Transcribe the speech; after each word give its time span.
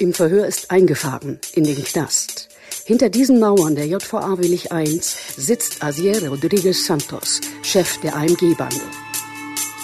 Im 0.00 0.14
Verhör 0.14 0.46
ist 0.46 0.70
eingefahren 0.70 1.38
in 1.52 1.64
den 1.64 1.84
Knast. 1.84 2.48
Hinter 2.86 3.10
diesen 3.10 3.38
Mauern 3.38 3.74
der 3.74 3.86
JVA 3.86 4.38
Willig 4.38 4.70
I 4.72 4.98
sitzt 5.36 5.84
Asier 5.84 6.26
Rodriguez 6.26 6.86
Santos, 6.86 7.42
Chef 7.60 8.00
der 8.00 8.16
AMG-Bande. 8.16 8.80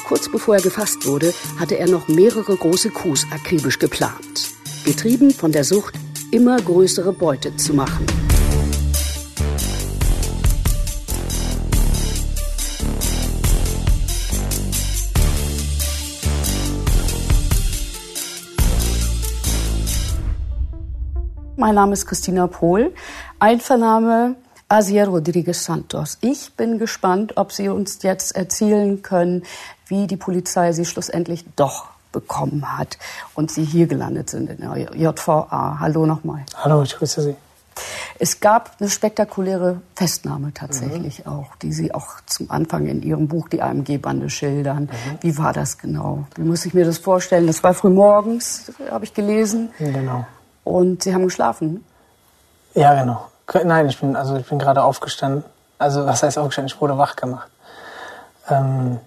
Kurz 0.06 0.30
bevor 0.32 0.54
er 0.54 0.62
gefasst 0.62 1.04
wurde, 1.04 1.34
hatte 1.58 1.76
er 1.76 1.86
noch 1.86 2.08
mehrere 2.08 2.56
große 2.56 2.88
Coups 2.92 3.26
akribisch 3.30 3.78
geplant. 3.78 4.48
Getrieben 4.86 5.32
von 5.32 5.52
der 5.52 5.64
Sucht, 5.64 5.96
immer 6.30 6.56
größere 6.62 7.12
Beute 7.12 7.54
zu 7.56 7.74
machen. 7.74 8.06
Mein 21.66 21.74
Name 21.74 21.94
ist 21.94 22.06
Christina 22.06 22.46
Pohl. 22.46 22.94
Einvernahme 23.40 24.36
Asier 24.68 25.08
Rodriguez 25.08 25.64
Santos. 25.64 26.16
Ich 26.20 26.52
bin 26.52 26.78
gespannt, 26.78 27.36
ob 27.36 27.50
Sie 27.50 27.68
uns 27.68 28.04
jetzt 28.04 28.36
erzählen 28.36 29.02
können, 29.02 29.42
wie 29.88 30.06
die 30.06 30.16
Polizei 30.16 30.70
Sie 30.70 30.84
schlussendlich 30.84 31.44
doch 31.56 31.88
bekommen 32.12 32.78
hat 32.78 32.98
und 33.34 33.50
Sie 33.50 33.64
hier 33.64 33.88
gelandet 33.88 34.30
sind 34.30 34.48
in 34.48 34.58
der 34.58 34.76
JVA. 34.94 35.78
Hallo 35.80 36.06
nochmal. 36.06 36.44
Hallo, 36.54 36.84
ich 36.84 36.94
grüße 36.94 37.20
Sie. 37.20 37.34
Es 38.20 38.38
gab 38.38 38.76
eine 38.78 38.88
spektakuläre 38.88 39.80
Festnahme 39.96 40.54
tatsächlich 40.54 41.26
mhm. 41.26 41.32
auch, 41.32 41.56
die 41.56 41.72
Sie 41.72 41.92
auch 41.92 42.20
zum 42.26 42.48
Anfang 42.52 42.86
in 42.86 43.02
Ihrem 43.02 43.26
Buch 43.26 43.48
die 43.48 43.60
AMG-Bande 43.60 44.30
schildern. 44.30 44.84
Mhm. 44.84 45.18
Wie 45.20 45.36
war 45.36 45.52
das 45.52 45.78
genau? 45.78 46.28
Wie 46.36 46.42
muss 46.42 46.64
ich 46.64 46.74
mir 46.74 46.84
das 46.84 46.98
vorstellen? 46.98 47.48
Das 47.48 47.64
war 47.64 47.74
früh 47.74 47.90
morgens, 47.90 48.70
habe 48.88 49.04
ich 49.04 49.14
gelesen. 49.14 49.70
Genau. 49.80 50.26
Und 50.66 51.04
Sie 51.04 51.14
haben 51.14 51.26
geschlafen? 51.26 51.84
Ja, 52.74 53.00
genau. 53.00 53.28
Nein, 53.64 53.88
ich 53.88 54.00
bin, 54.00 54.16
also 54.16 54.34
ich 54.34 54.48
bin 54.48 54.58
gerade 54.58 54.82
aufgestanden. 54.82 55.44
Also 55.78 56.06
was 56.06 56.24
heißt 56.24 56.38
aufgestanden? 56.38 56.74
Ich 56.74 56.80
wurde 56.80 56.98
wach 56.98 57.14
gemacht. 57.14 57.48
Ähm, 58.48 58.98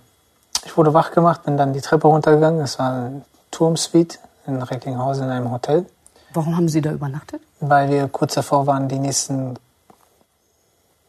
ich 0.64 0.78
wurde 0.78 0.94
wach 0.94 1.12
gemacht, 1.12 1.44
bin 1.44 1.58
dann 1.58 1.74
die 1.74 1.82
Treppe 1.82 2.08
runtergegangen. 2.08 2.62
Das 2.62 2.80
war 2.80 2.94
ein 2.94 3.26
Turmsuite 3.52 4.20
in 4.48 4.62
Recklinghausen 4.62 5.26
in 5.26 5.32
einem 5.32 5.52
Hotel. 5.52 5.86
Warum 6.34 6.56
haben 6.56 6.70
Sie 6.70 6.80
da 6.80 6.94
übernachtet? 6.94 7.42
Weil 7.60 7.90
wir 7.90 8.08
kurz 8.08 8.36
davor 8.36 8.66
waren, 8.66 8.88
die 8.88 9.00
nächsten 9.00 9.60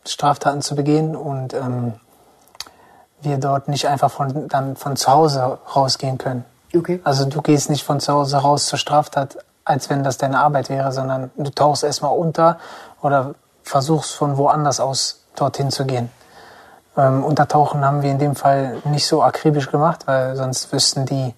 Straftaten 0.04 0.62
zu 0.62 0.74
begehen 0.74 1.14
und 1.14 1.54
ähm, 1.54 1.92
wir 3.20 3.38
dort 3.38 3.68
nicht 3.68 3.86
einfach 3.86 4.10
von, 4.10 4.48
dann 4.48 4.74
von 4.74 4.96
zu 4.96 5.12
Hause 5.12 5.58
rausgehen 5.76 6.18
können. 6.18 6.44
Okay. 6.74 7.00
Also 7.04 7.24
du 7.26 7.40
gehst 7.40 7.70
nicht 7.70 7.84
von 7.84 8.00
zu 8.00 8.12
Hause 8.12 8.38
raus 8.38 8.66
zur 8.66 8.80
Straftat 8.80 9.38
als 9.64 9.90
wenn 9.90 10.02
das 10.02 10.18
deine 10.18 10.40
Arbeit 10.40 10.68
wäre, 10.68 10.92
sondern 10.92 11.30
du 11.36 11.50
tauchst 11.50 11.84
erstmal 11.84 12.16
unter 12.16 12.58
oder 13.02 13.34
versuchst 13.62 14.12
von 14.14 14.36
woanders 14.36 14.80
aus 14.80 15.24
dorthin 15.36 15.70
zu 15.70 15.86
gehen. 15.86 16.10
Ähm, 16.96 17.24
Untertauchen 17.24 17.84
haben 17.84 18.02
wir 18.02 18.10
in 18.10 18.18
dem 18.18 18.34
Fall 18.34 18.78
nicht 18.84 19.06
so 19.06 19.22
akribisch 19.22 19.70
gemacht, 19.70 20.06
weil 20.06 20.36
sonst 20.36 20.72
wüssten 20.72 21.06
die 21.06 21.34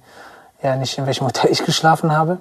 ja 0.62 0.77
nicht, 0.77 0.97
in 0.97 1.06
welchem 1.06 1.27
Hotel 1.27 1.50
ich 1.50 1.65
geschlafen 1.65 2.17
habe. 2.17 2.39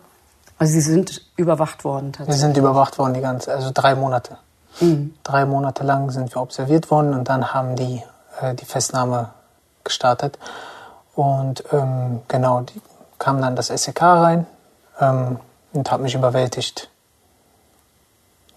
Also 0.58 0.74
Sie 0.74 0.82
sind 0.82 1.22
überwacht 1.36 1.84
worden 1.84 2.14
tatsächlich? 2.14 2.36
Wir 2.36 2.40
sind 2.40 2.58
überwacht 2.58 3.00
worden, 3.00 3.14
die 3.14 3.22
ganze, 3.22 3.52
also 3.52 3.72
drei 3.74 3.96
Monate. 3.96 4.38
Mhm. 4.80 5.16
Drei 5.24 5.46
Monate 5.46 5.84
lang 5.84 6.12
sind 6.12 6.34
wir 6.34 6.42
observiert 6.42 6.92
worden 6.92 7.14
und 7.14 7.28
dann 7.28 7.54
haben 7.54 7.76
die 7.76 8.04
äh, 8.40 8.54
die 8.56 8.66
Festnahme 8.66 9.30
gestartet. 9.84 10.38
Und 11.16 11.64
ähm, 11.72 12.22
genau, 12.28 12.62
die 12.62 12.82
kam 13.20 13.42
dann 13.42 13.56
das 13.56 13.68
SEK 13.68 14.02
rein. 14.02 14.48
Ähm, 15.00 15.40
und 15.74 15.92
hat 15.92 16.02
mich 16.02 16.16
überwältigt. 16.16 16.90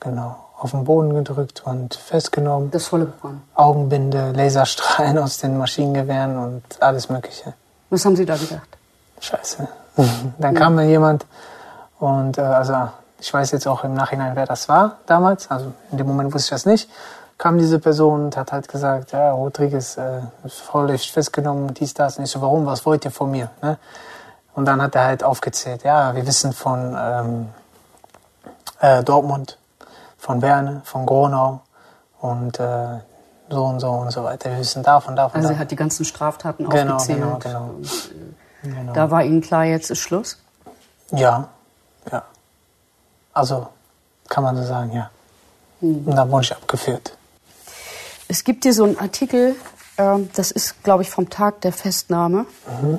Genau, 0.01 0.37
auf 0.59 0.73
den 0.73 0.85
Boden 0.85 1.15
gedrückt 1.15 1.63
und 1.65 1.95
festgenommen. 1.95 2.71
Das 2.71 2.89
volle 2.89 3.07
Programm. 3.07 3.43
Augenbinde, 3.55 4.33
Laserstrahlen 4.33 5.19
aus 5.25 5.39
den 5.39 5.57
Maschinengewehren 5.59 6.37
und 6.37 6.63
alles 6.81 7.09
Mögliche. 7.09 7.55
Was 7.91 8.05
haben 8.05 8.17
Sie 8.17 8.27
da 8.27 8.37
gedacht? 8.37 8.69
Scheiße. 9.21 9.69
Dann 10.39 10.55
kam 10.55 10.75
mir 10.75 10.87
jemand 10.87 11.27
und 12.01 12.39
äh, 12.39 12.43
also 12.43 12.89
ich 13.19 13.33
weiß 13.33 13.53
jetzt 13.53 13.67
auch 13.67 13.85
im 13.85 13.95
Nachhinein, 13.95 14.37
wer 14.37 14.45
das 14.45 14.69
war 14.69 14.99
damals. 15.07 15.51
Also 15.51 15.73
in 15.91 15.99
dem 15.99 16.07
Moment 16.07 16.35
wusste 16.35 16.49
ich 16.49 16.51
das 16.51 16.67
nicht. 16.67 16.91
Kam 17.39 17.59
diese 17.59 17.79
Person 17.79 18.27
und 18.27 18.37
hat 18.37 18.53
halt 18.53 18.69
gesagt, 18.69 19.13
ja, 19.13 19.33
Rodriguez 19.33 19.97
äh, 19.97 20.21
ist 20.45 20.61
voll 20.61 20.97
festgenommen, 20.99 21.73
dies, 21.75 21.95
das. 21.95 22.19
Und 22.19 22.25
ich 22.25 22.31
so, 22.31 22.43
warum, 22.43 22.67
was 22.67 22.85
wollt 22.85 23.05
ihr 23.05 23.11
von 23.11 23.31
mir? 23.31 23.51
Ne? 23.63 23.79
Und 24.55 24.67
dann 24.67 24.81
hat 24.81 24.95
er 24.95 25.05
halt 25.05 25.25
aufgezählt, 25.25 25.83
ja, 25.83 26.15
wir 26.15 26.27
wissen 26.27 26.53
von 26.53 26.97
ähm, 26.99 27.49
äh, 28.81 29.03
Dortmund, 29.03 29.59
von 30.17 30.41
Berne, 30.41 30.83
von 30.85 31.07
Gronau 31.07 31.61
und 32.21 32.61
äh, 32.61 33.01
so 33.51 33.65
und 33.65 33.81
so 33.81 33.91
und 33.91 34.11
so 34.11 34.25
weiter. 34.25 34.51
Wir 34.51 34.59
wissen 34.59 34.83
davon, 34.83 35.17
davon. 35.17 35.41
Also 35.41 35.53
er 35.53 35.59
hat 35.59 35.71
die 35.71 35.77
ganzen 35.77 36.05
Straftaten 36.05 36.69
genau, 36.69 36.95
aufgezählt. 36.95 37.21
Genau, 37.21 37.39
genau. 37.39 37.65
Und, 37.65 38.13
äh, 38.63 38.69
genau. 38.69 38.93
Da 38.93 39.11
war 39.11 39.25
Ihnen 39.25 39.41
klar, 39.41 39.65
jetzt 39.65 39.91
ist 39.91 40.01
Schluss? 40.01 40.39
Ja, 41.11 41.49
ja. 42.11 42.23
Also 43.33 43.69
kann 44.29 44.45
man 44.45 44.57
so 44.57 44.65
sagen, 44.65 44.93
ja. 44.93 45.11
Hm. 45.81 46.07
Und 46.07 46.17
dann 46.17 46.31
wurde 46.31 46.45
ich 46.45 46.53
abgeführt. 46.53 47.17
Es 48.29 48.45
gibt 48.45 48.65
hier 48.65 48.73
so 48.73 48.85
einen 48.85 48.99
Artikel, 48.99 49.57
äh, 49.97 50.19
das 50.35 50.51
ist, 50.51 50.83
glaube 50.83 51.03
ich, 51.03 51.11
vom 51.11 51.29
Tag 51.29 51.61
der 51.61 51.73
Festnahme. 51.73 52.47
Mhm. 52.81 52.99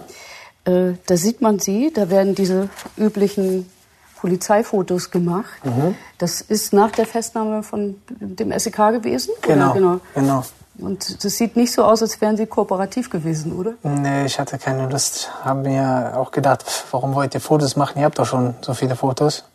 Äh, 0.65 0.93
da 1.05 1.17
sieht 1.17 1.41
man 1.41 1.59
sie, 1.59 1.91
da 1.93 2.09
werden 2.09 2.35
diese 2.35 2.69
üblichen 2.97 3.69
Polizeifotos 4.17 5.11
gemacht. 5.11 5.63
Mhm. 5.63 5.95
Das 6.17 6.41
ist 6.41 6.73
nach 6.73 6.91
der 6.91 7.05
Festnahme 7.05 7.63
von 7.63 8.01
dem 8.09 8.57
SEK 8.57 8.77
gewesen? 8.91 9.33
Genau, 9.41 9.73
genau. 9.73 9.99
genau. 10.13 10.43
Und 10.77 11.23
das 11.23 11.37
sieht 11.37 11.55
nicht 11.55 11.71
so 11.71 11.83
aus, 11.83 12.01
als 12.01 12.19
wären 12.19 12.35
Sie 12.35 12.47
kooperativ 12.47 13.09
gewesen, 13.09 13.53
oder? 13.53 13.73
Nee, 13.83 14.25
ich 14.25 14.39
hatte 14.39 14.57
keine 14.57 14.89
Lust. 14.89 15.29
Haben 15.43 15.61
mir 15.61 16.13
auch 16.15 16.31
gedacht, 16.31 16.65
warum 16.91 17.15
wollt 17.15 17.33
ihr 17.33 17.39
Fotos 17.39 17.75
machen? 17.75 17.99
Ihr 17.99 18.05
habt 18.05 18.19
doch 18.19 18.25
schon 18.25 18.55
so 18.61 18.73
viele 18.73 18.95
Fotos. 18.95 19.45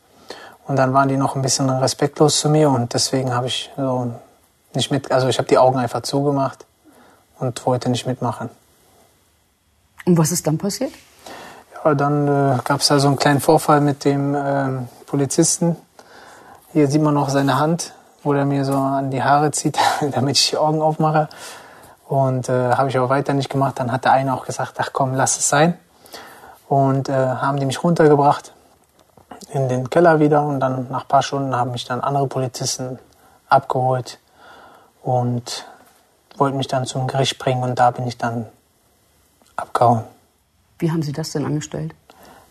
Und 0.67 0.77
dann 0.77 0.95
waren 0.95 1.09
die 1.09 1.17
noch 1.17 1.35
ein 1.35 1.43
bisschen 1.43 1.69
respektlos 1.69 2.41
zu 2.41 2.49
mir 2.49 2.71
und 2.71 2.95
deswegen 2.95 3.35
habe 3.35 3.49
ich 3.49 3.71
so 3.77 4.13
nicht 4.75 4.91
mit, 4.91 5.11
also 5.11 5.27
ich 5.27 5.39
habe 5.39 5.49
die 5.49 5.59
Augen 5.59 5.79
einfach 5.79 6.03
zugemacht 6.03 6.65
und 7.41 7.67
wollte 7.67 7.91
nicht 7.91 8.07
mitmachen. 8.07 8.51
Und 10.07 10.19
was 10.19 10.33
ist 10.33 10.47
dann 10.47 10.59
passiert? 10.59 10.93
Ja, 11.85 11.95
dann 11.95 12.29
äh, 12.29 12.59
gab 12.63 12.81
es 12.81 12.89
da 12.89 12.99
so 12.99 13.09
einen 13.09 13.17
kleinen 13.17 13.41
Vorfall 13.41 13.81
mit 13.81 14.05
dem 14.05 14.35
äh, 14.35 14.69
Polizisten. 15.07 15.77
Hier 16.73 16.89
sieht 16.89 17.03
man 17.03 17.15
noch 17.15 17.31
seine 17.31 17.59
Hand, 17.59 17.95
wo 18.23 18.33
er 18.33 18.45
mir 18.45 18.65
so 18.65 18.75
an 18.75 19.11
die 19.11 19.23
Haare 19.23 19.51
zieht, 19.51 19.79
damit 20.13 20.37
ich 20.37 20.51
die 20.51 20.57
Augen 20.57 20.83
aufmache. 20.83 21.29
Und 22.07 22.49
äh, 22.49 22.73
habe 22.73 22.89
ich 22.89 22.99
aber 22.99 23.09
weiter 23.09 23.35
nicht 23.35 23.51
gemacht. 23.51 23.79
Dann 23.79 23.93
hat 23.93 24.05
der 24.05 24.13
eine 24.13 24.35
auch 24.35 24.45
gesagt, 24.45 24.75
ach 24.79 24.91
komm, 24.93 25.15
lass 25.15 25.39
es 25.39 25.49
sein. 25.49 25.79
Und 26.69 27.09
äh, 27.09 27.13
haben 27.13 27.59
die 27.59 27.67
mich 27.67 27.83
runtergebracht 27.83 28.53
in 29.53 29.69
den 29.69 29.91
Keller 29.91 30.21
wieder. 30.21 30.43
Und 30.43 30.61
dann 30.61 30.89
nach 30.91 31.03
ein 31.03 31.09
paar 31.09 31.23
Stunden 31.23 31.55
haben 31.55 31.71
mich 31.71 31.85
dann 31.85 32.01
andere 32.01 32.27
Polizisten 32.27 32.99
abgeholt 33.49 34.19
und 35.03 35.67
wollten 36.37 36.57
mich 36.57 36.69
dann 36.69 36.85
zum 36.85 37.07
Gericht 37.07 37.39
bringen. 37.39 37.63
Und 37.63 37.79
da 37.79 37.91
bin 37.91 38.07
ich 38.07 38.19
dann 38.19 38.47
abgehauen. 39.81 40.05
Wie 40.79 40.91
haben 40.91 41.03
Sie 41.03 41.13
das 41.13 41.33
denn 41.33 41.45
angestellt? 41.45 41.95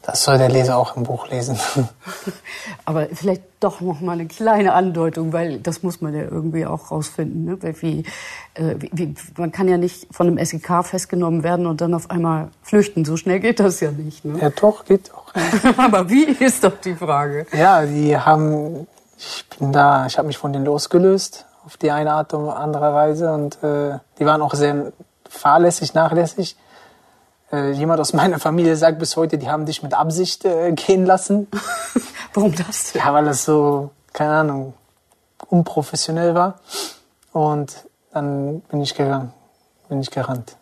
Das 0.01 0.23
soll 0.23 0.37
der 0.37 0.49
Leser 0.49 0.77
auch 0.77 0.95
im 0.95 1.03
Buch 1.03 1.29
lesen. 1.29 1.59
Aber 2.85 3.07
vielleicht 3.11 3.43
doch 3.59 3.81
noch 3.81 3.99
mal 3.99 4.13
eine 4.13 4.27
kleine 4.27 4.73
Andeutung, 4.73 5.33
weil 5.33 5.59
das 5.59 5.83
muss 5.83 5.99
man 5.99 6.15
ja 6.15 6.21
irgendwie 6.21 6.65
auch 6.65 6.89
rausfinden. 6.89 7.45
Ne? 7.45 7.57
Wie, 7.81 8.05
äh, 8.53 8.75
wie, 8.79 9.13
man 9.37 9.51
kann 9.51 9.67
ja 9.67 9.77
nicht 9.77 10.07
von 10.11 10.27
einem 10.27 10.43
SEK 10.43 10.85
festgenommen 10.85 11.43
werden 11.43 11.67
und 11.67 11.81
dann 11.81 11.93
auf 11.93 12.09
einmal 12.09 12.47
flüchten. 12.63 13.03
So 13.03 13.17
schnell 13.17 13.39
geht 13.39 13.59
das 13.59 13.81
ja 13.81 13.91
nicht. 13.91 14.23
Ne? 14.23 14.39
Ja, 14.39 14.49
doch, 14.49 14.85
geht 14.85 15.09
doch. 15.09 15.33
Aber 15.77 16.09
wie 16.09 16.23
ist 16.23 16.63
doch 16.63 16.79
die 16.79 16.95
Frage? 16.95 17.45
Ja, 17.51 17.85
die 17.85 18.17
haben, 18.17 18.87
ich 19.17 19.45
bin 19.59 19.73
da, 19.73 20.05
ich 20.05 20.17
habe 20.17 20.27
mich 20.27 20.37
von 20.37 20.53
denen 20.53 20.65
losgelöst 20.65 21.45
auf 21.65 21.75
die 21.75 21.91
eine 21.91 22.13
Art 22.13 22.33
oder 22.33 22.55
andere 22.55 22.93
Weise 22.93 23.33
und 23.33 23.61
äh, 23.63 23.99
die 24.17 24.25
waren 24.25 24.41
auch 24.41 24.53
sehr 24.53 24.93
fahrlässig, 25.29 25.93
nachlässig. 25.93 26.55
Äh, 27.51 27.71
jemand 27.71 27.99
aus 27.99 28.13
meiner 28.13 28.39
Familie 28.39 28.75
sagt 28.75 28.99
bis 28.99 29.15
heute, 29.15 29.37
die 29.37 29.49
haben 29.49 29.65
dich 29.65 29.81
mit 29.81 29.93
Absicht 29.93 30.45
äh, 30.45 30.71
gehen 30.73 31.05
lassen. 31.05 31.47
Warum 32.33 32.55
das 32.55 32.91
denn? 32.91 33.01
Ja, 33.01 33.13
weil 33.13 33.25
das 33.25 33.43
so, 33.43 33.89
keine 34.13 34.31
Ahnung, 34.31 34.73
unprofessionell 35.47 36.35
war. 36.35 36.59
Und 37.33 37.85
dann 38.13 38.61
bin 38.61 38.81
ich 38.81 38.95
gegangen, 38.95 39.33
bin 39.87 40.01
ich 40.01 40.11
gerannt. 40.11 40.57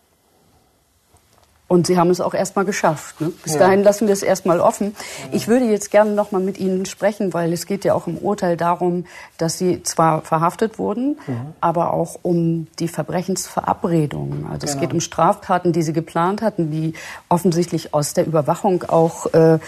Und 1.67 1.85
Sie 1.85 1.97
haben 1.97 2.09
es 2.09 2.21
auch 2.21 2.33
erstmal 2.33 2.63
geschafft. 2.63 3.19
Ne? 3.19 3.31
Bis 3.43 3.53
ja. 3.53 3.59
dahin 3.59 3.83
lassen 3.83 4.07
wir 4.07 4.13
es 4.13 4.23
erstmal 4.23 4.61
offen. 4.61 4.95
Ich 5.31 5.49
würde 5.49 5.65
jetzt 5.65 5.91
gerne 5.91 6.11
noch 6.11 6.31
mal 6.31 6.39
mit 6.39 6.59
Ihnen 6.59 6.85
sprechen, 6.85 7.33
weil 7.33 7.51
es 7.51 7.65
geht 7.65 7.83
ja 7.83 7.93
auch 7.93 8.07
im 8.07 8.17
Urteil 8.17 8.55
darum, 8.55 9.05
dass 9.37 9.57
Sie 9.57 9.83
zwar 9.83 10.21
verhaftet 10.21 10.79
wurden, 10.79 11.17
mhm. 11.27 11.53
aber 11.59 11.93
auch 11.93 12.19
um 12.21 12.67
die 12.79 12.87
Verbrechensverabredungen. 12.87 14.45
Also 14.45 14.65
genau. 14.65 14.71
es 14.71 14.79
geht 14.79 14.93
um 14.93 15.01
Straftaten, 15.01 15.73
die 15.73 15.81
Sie 15.81 15.93
geplant 15.93 16.41
hatten, 16.41 16.71
die 16.71 16.93
offensichtlich 17.27 17.93
aus 17.93 18.13
der 18.13 18.25
Überwachung 18.25 18.83
auch 18.83 19.33
äh, 19.33 19.59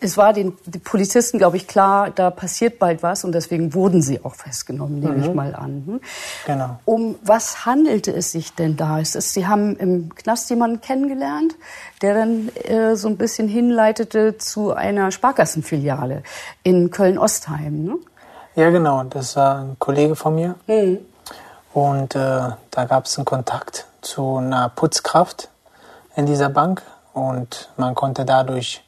es 0.00 0.16
war 0.16 0.32
den, 0.32 0.54
Polizisten, 0.84 1.38
glaube 1.38 1.56
ich, 1.56 1.66
klar, 1.66 2.10
da 2.10 2.30
passiert 2.30 2.78
bald 2.78 3.02
was 3.02 3.24
und 3.24 3.32
deswegen 3.32 3.74
wurden 3.74 4.00
sie 4.00 4.24
auch 4.24 4.34
festgenommen, 4.34 5.00
nehme 5.00 5.16
mhm. 5.16 5.24
ich 5.24 5.34
mal 5.34 5.54
an. 5.54 5.82
Hm? 5.86 6.00
Genau. 6.46 6.78
Um 6.84 7.16
was 7.22 7.66
handelte 7.66 8.12
es 8.12 8.32
sich 8.32 8.54
denn 8.54 8.76
da? 8.76 9.00
Ist 9.00 9.16
es, 9.16 9.34
sie 9.34 9.46
haben 9.46 9.76
im 9.76 10.14
Knast 10.14 10.48
jemanden 10.48 10.80
kennengelernt, 10.80 10.93
der 12.02 12.14
dann 12.14 12.48
äh, 12.64 12.96
so 12.96 13.08
ein 13.08 13.16
bisschen 13.16 13.48
hinleitete 13.48 14.38
zu 14.38 14.72
einer 14.72 15.10
Sparkassenfiliale 15.10 16.22
in 16.62 16.90
Köln-Ostheim. 16.90 17.84
Ne? 17.84 17.98
Ja, 18.54 18.70
genau. 18.70 19.02
Das 19.04 19.36
war 19.36 19.60
ein 19.60 19.76
Kollege 19.78 20.16
von 20.16 20.34
mir. 20.34 20.54
Mhm. 20.66 20.98
Und 21.72 22.14
äh, 22.14 22.50
da 22.70 22.84
gab 22.84 23.06
es 23.06 23.18
einen 23.18 23.24
Kontakt 23.24 23.86
zu 24.00 24.36
einer 24.36 24.68
Putzkraft 24.68 25.48
in 26.14 26.26
dieser 26.26 26.48
Bank 26.48 26.82
und 27.12 27.70
man 27.76 27.94
konnte 27.94 28.24
dadurch 28.24 28.84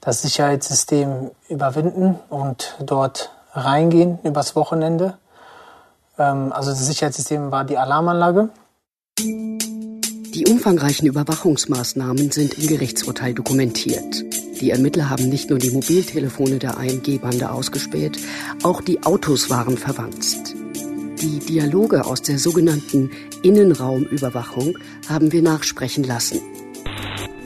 das 0.00 0.22
Sicherheitssystem 0.22 1.30
überwinden 1.48 2.18
und 2.28 2.76
dort 2.80 3.30
reingehen 3.52 4.18
übers 4.22 4.56
Wochenende. 4.56 5.16
Ähm, 6.18 6.52
also 6.52 6.70
das 6.70 6.84
Sicherheitssystem 6.86 7.50
war 7.50 7.64
die 7.64 7.78
Alarmanlage. 7.78 8.50
Die 10.34 10.46
umfangreichen 10.46 11.06
Überwachungsmaßnahmen 11.06 12.32
sind 12.32 12.58
im 12.58 12.66
Gerichtsurteil 12.66 13.34
dokumentiert. 13.34 14.24
Die 14.60 14.70
Ermittler 14.70 15.08
haben 15.08 15.28
nicht 15.28 15.48
nur 15.48 15.60
die 15.60 15.70
Mobiltelefone 15.70 16.58
der 16.58 16.76
AMG-Bande 16.76 17.52
ausgespäht, 17.52 18.18
auch 18.64 18.80
die 18.80 19.04
Autos 19.04 19.48
waren 19.48 19.78
verwandt. 19.78 20.56
Die 21.22 21.38
Dialoge 21.38 22.04
aus 22.04 22.20
der 22.20 22.40
sogenannten 22.40 23.12
Innenraumüberwachung 23.44 24.76
haben 25.08 25.30
wir 25.30 25.40
nachsprechen 25.40 26.02
lassen. 26.02 26.40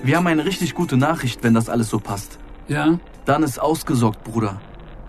Wir 0.02 0.16
haben 0.16 0.26
eine 0.26 0.46
richtig 0.46 0.74
gute 0.74 0.96
Nachricht, 0.96 1.44
wenn 1.44 1.52
das 1.52 1.68
alles 1.68 1.90
so 1.90 1.98
passt. 1.98 2.38
Ja? 2.68 2.98
Dann 3.26 3.42
ist 3.42 3.60
ausgesorgt, 3.60 4.24
Bruder. 4.24 4.62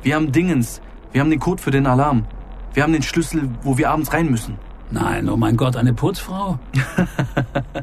Wir 0.04 0.16
haben 0.16 0.34
Dingens. 0.34 0.82
Wir 1.14 1.22
haben 1.22 1.30
den 1.30 1.40
Code 1.40 1.62
für 1.62 1.72
den 1.72 1.88
Alarm. 1.88 2.26
Wir 2.74 2.84
haben 2.84 2.92
den 2.92 3.04
Schlüssel, 3.04 3.50
wo 3.64 3.78
wir 3.78 3.90
abends 3.90 4.12
rein 4.12 4.30
müssen. 4.30 4.58
Nein, 4.92 5.30
oh 5.30 5.38
mein 5.38 5.56
Gott, 5.56 5.76
eine 5.76 5.94
Putzfrau? 5.94 6.58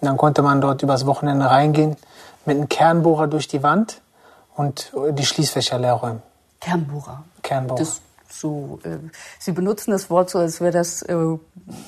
Dann 0.00 0.16
konnte 0.16 0.42
man 0.42 0.60
dort 0.60 0.82
übers 0.82 1.06
Wochenende 1.06 1.48
reingehen 1.48 1.96
mit 2.44 2.56
einem 2.56 2.68
Kernbohrer 2.68 3.28
durch 3.28 3.46
die 3.46 3.62
Wand 3.62 4.00
und 4.56 4.92
die 5.12 5.24
Schließfächer 5.24 5.78
leer 5.78 5.94
räumen. 5.94 6.22
Kernbohrer? 6.60 7.22
Kernbohrer. 7.42 7.78
Das 7.78 8.00
so, 8.28 8.80
äh, 8.82 8.96
Sie 9.38 9.52
benutzen 9.52 9.92
das 9.92 10.10
Wort 10.10 10.30
so, 10.30 10.40
als 10.40 10.60
wäre 10.60 10.72
das 10.72 11.02
äh, 11.02 11.16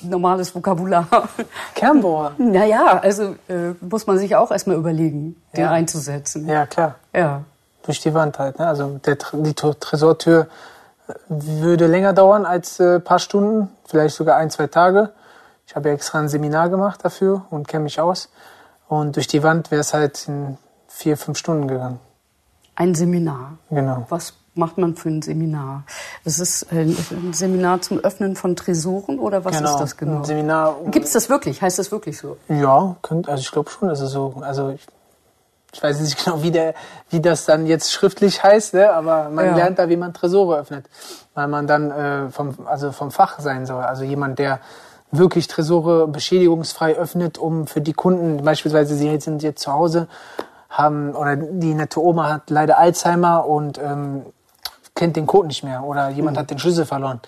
normales 0.01 0.55
Vokabular. 0.55 1.07
Kernbohrer. 1.75 2.33
Naja, 2.37 2.99
also 2.99 3.35
äh, 3.49 3.73
muss 3.81 4.07
man 4.07 4.17
sich 4.17 4.35
auch 4.35 4.49
erstmal 4.49 4.77
überlegen, 4.77 5.35
den 5.55 5.65
ja. 5.65 5.71
einzusetzen. 5.71 6.47
Ja, 6.47 6.65
klar. 6.65 6.95
Ja. 7.13 7.43
Durch 7.83 7.99
die 7.99 8.13
Wand 8.13 8.39
halt. 8.39 8.59
Ne? 8.59 8.67
Also 8.67 8.99
der, 9.05 9.17
die 9.33 9.53
Tresortür 9.53 10.43
äh, 10.43 10.45
würde 11.27 11.87
länger 11.87 12.13
dauern 12.13 12.45
als 12.45 12.79
ein 12.79 12.97
äh, 12.97 12.99
paar 12.99 13.19
Stunden, 13.19 13.69
vielleicht 13.85 14.15
sogar 14.15 14.37
ein, 14.37 14.49
zwei 14.49 14.67
Tage. 14.67 15.11
Ich 15.65 15.75
habe 15.75 15.89
ja 15.89 15.95
extra 15.95 16.19
ein 16.19 16.29
Seminar 16.29 16.69
gemacht 16.69 17.03
dafür 17.03 17.45
und 17.49 17.67
kenne 17.67 17.83
mich 17.83 17.99
aus. 17.99 18.29
Und 18.87 19.15
durch 19.15 19.27
die 19.27 19.43
Wand 19.43 19.71
wäre 19.71 19.81
es 19.81 19.93
halt 19.93 20.27
in 20.27 20.57
vier, 20.87 21.15
fünf 21.15 21.37
Stunden 21.37 21.67
gegangen. 21.67 21.99
Ein 22.75 22.95
Seminar? 22.95 23.57
Genau. 23.69 24.05
Was 24.09 24.33
macht 24.55 24.77
man 24.77 24.95
für 24.95 25.09
ein 25.09 25.21
Seminar? 25.21 25.83
Das 26.23 26.39
ist 26.39 26.71
ein 26.71 26.95
Seminar 27.33 27.81
zum 27.81 27.99
Öffnen 27.99 28.35
von 28.35 28.55
Tresoren 28.55 29.19
oder 29.19 29.45
was 29.45 29.57
genau, 29.57 29.71
ist 29.71 29.79
das 29.79 29.97
genau? 29.97 30.17
Ein 30.17 30.25
Seminar. 30.25 30.75
Gibt 30.87 31.05
es 31.05 31.13
das 31.13 31.29
wirklich? 31.29 31.61
Heißt 31.61 31.77
das 31.77 31.91
wirklich 31.91 32.17
so? 32.17 32.37
Ja, 32.47 32.95
könnt, 33.01 33.29
also 33.29 33.41
ich 33.41 33.51
glaube 33.51 33.69
schon, 33.69 33.89
dass 33.89 34.01
es 34.01 34.11
so. 34.11 34.35
Also 34.41 34.69
ich, 34.69 34.85
ich 35.73 35.81
weiß 35.83 35.99
nicht 35.99 36.17
genau, 36.23 36.41
wie, 36.43 36.51
der, 36.51 36.73
wie 37.09 37.21
das 37.21 37.45
dann 37.45 37.65
jetzt 37.65 37.91
schriftlich 37.91 38.43
heißt, 38.43 38.73
ne? 38.73 38.91
aber 38.91 39.29
man 39.29 39.45
ja. 39.45 39.55
lernt 39.55 39.79
da, 39.79 39.89
wie 39.89 39.97
man 39.97 40.13
Tresore 40.13 40.57
öffnet, 40.57 40.85
weil 41.33 41.47
man 41.47 41.67
dann 41.67 41.91
äh, 41.91 42.29
vom, 42.29 42.55
also 42.65 42.91
vom 42.91 43.11
Fach 43.11 43.39
sein 43.39 43.65
soll. 43.65 43.83
Also 43.83 44.03
jemand, 44.03 44.39
der 44.39 44.59
wirklich 45.11 45.47
Tresore 45.47 46.07
beschädigungsfrei 46.07 46.95
öffnet, 46.95 47.37
um 47.37 47.67
für 47.67 47.81
die 47.81 47.93
Kunden, 47.93 48.43
beispielsweise 48.43 48.95
sie 48.95 49.19
sind 49.19 49.41
jetzt 49.41 49.61
zu 49.61 49.73
Hause, 49.73 50.07
haben 50.69 51.15
oder 51.15 51.35
die 51.35 51.73
nette 51.73 52.01
Oma 52.01 52.29
hat 52.29 52.49
leider 52.49 52.77
Alzheimer 52.77 53.45
und 53.45 53.79
ähm, 53.79 54.23
kennt 54.93 55.15
den 55.15 55.25
Code 55.25 55.47
nicht 55.47 55.63
mehr 55.63 55.83
oder 55.83 56.09
jemand 56.09 56.37
mhm. 56.37 56.41
hat 56.41 56.51
den 56.51 56.59
Schlüssel 56.59 56.85
verloren. 56.85 57.21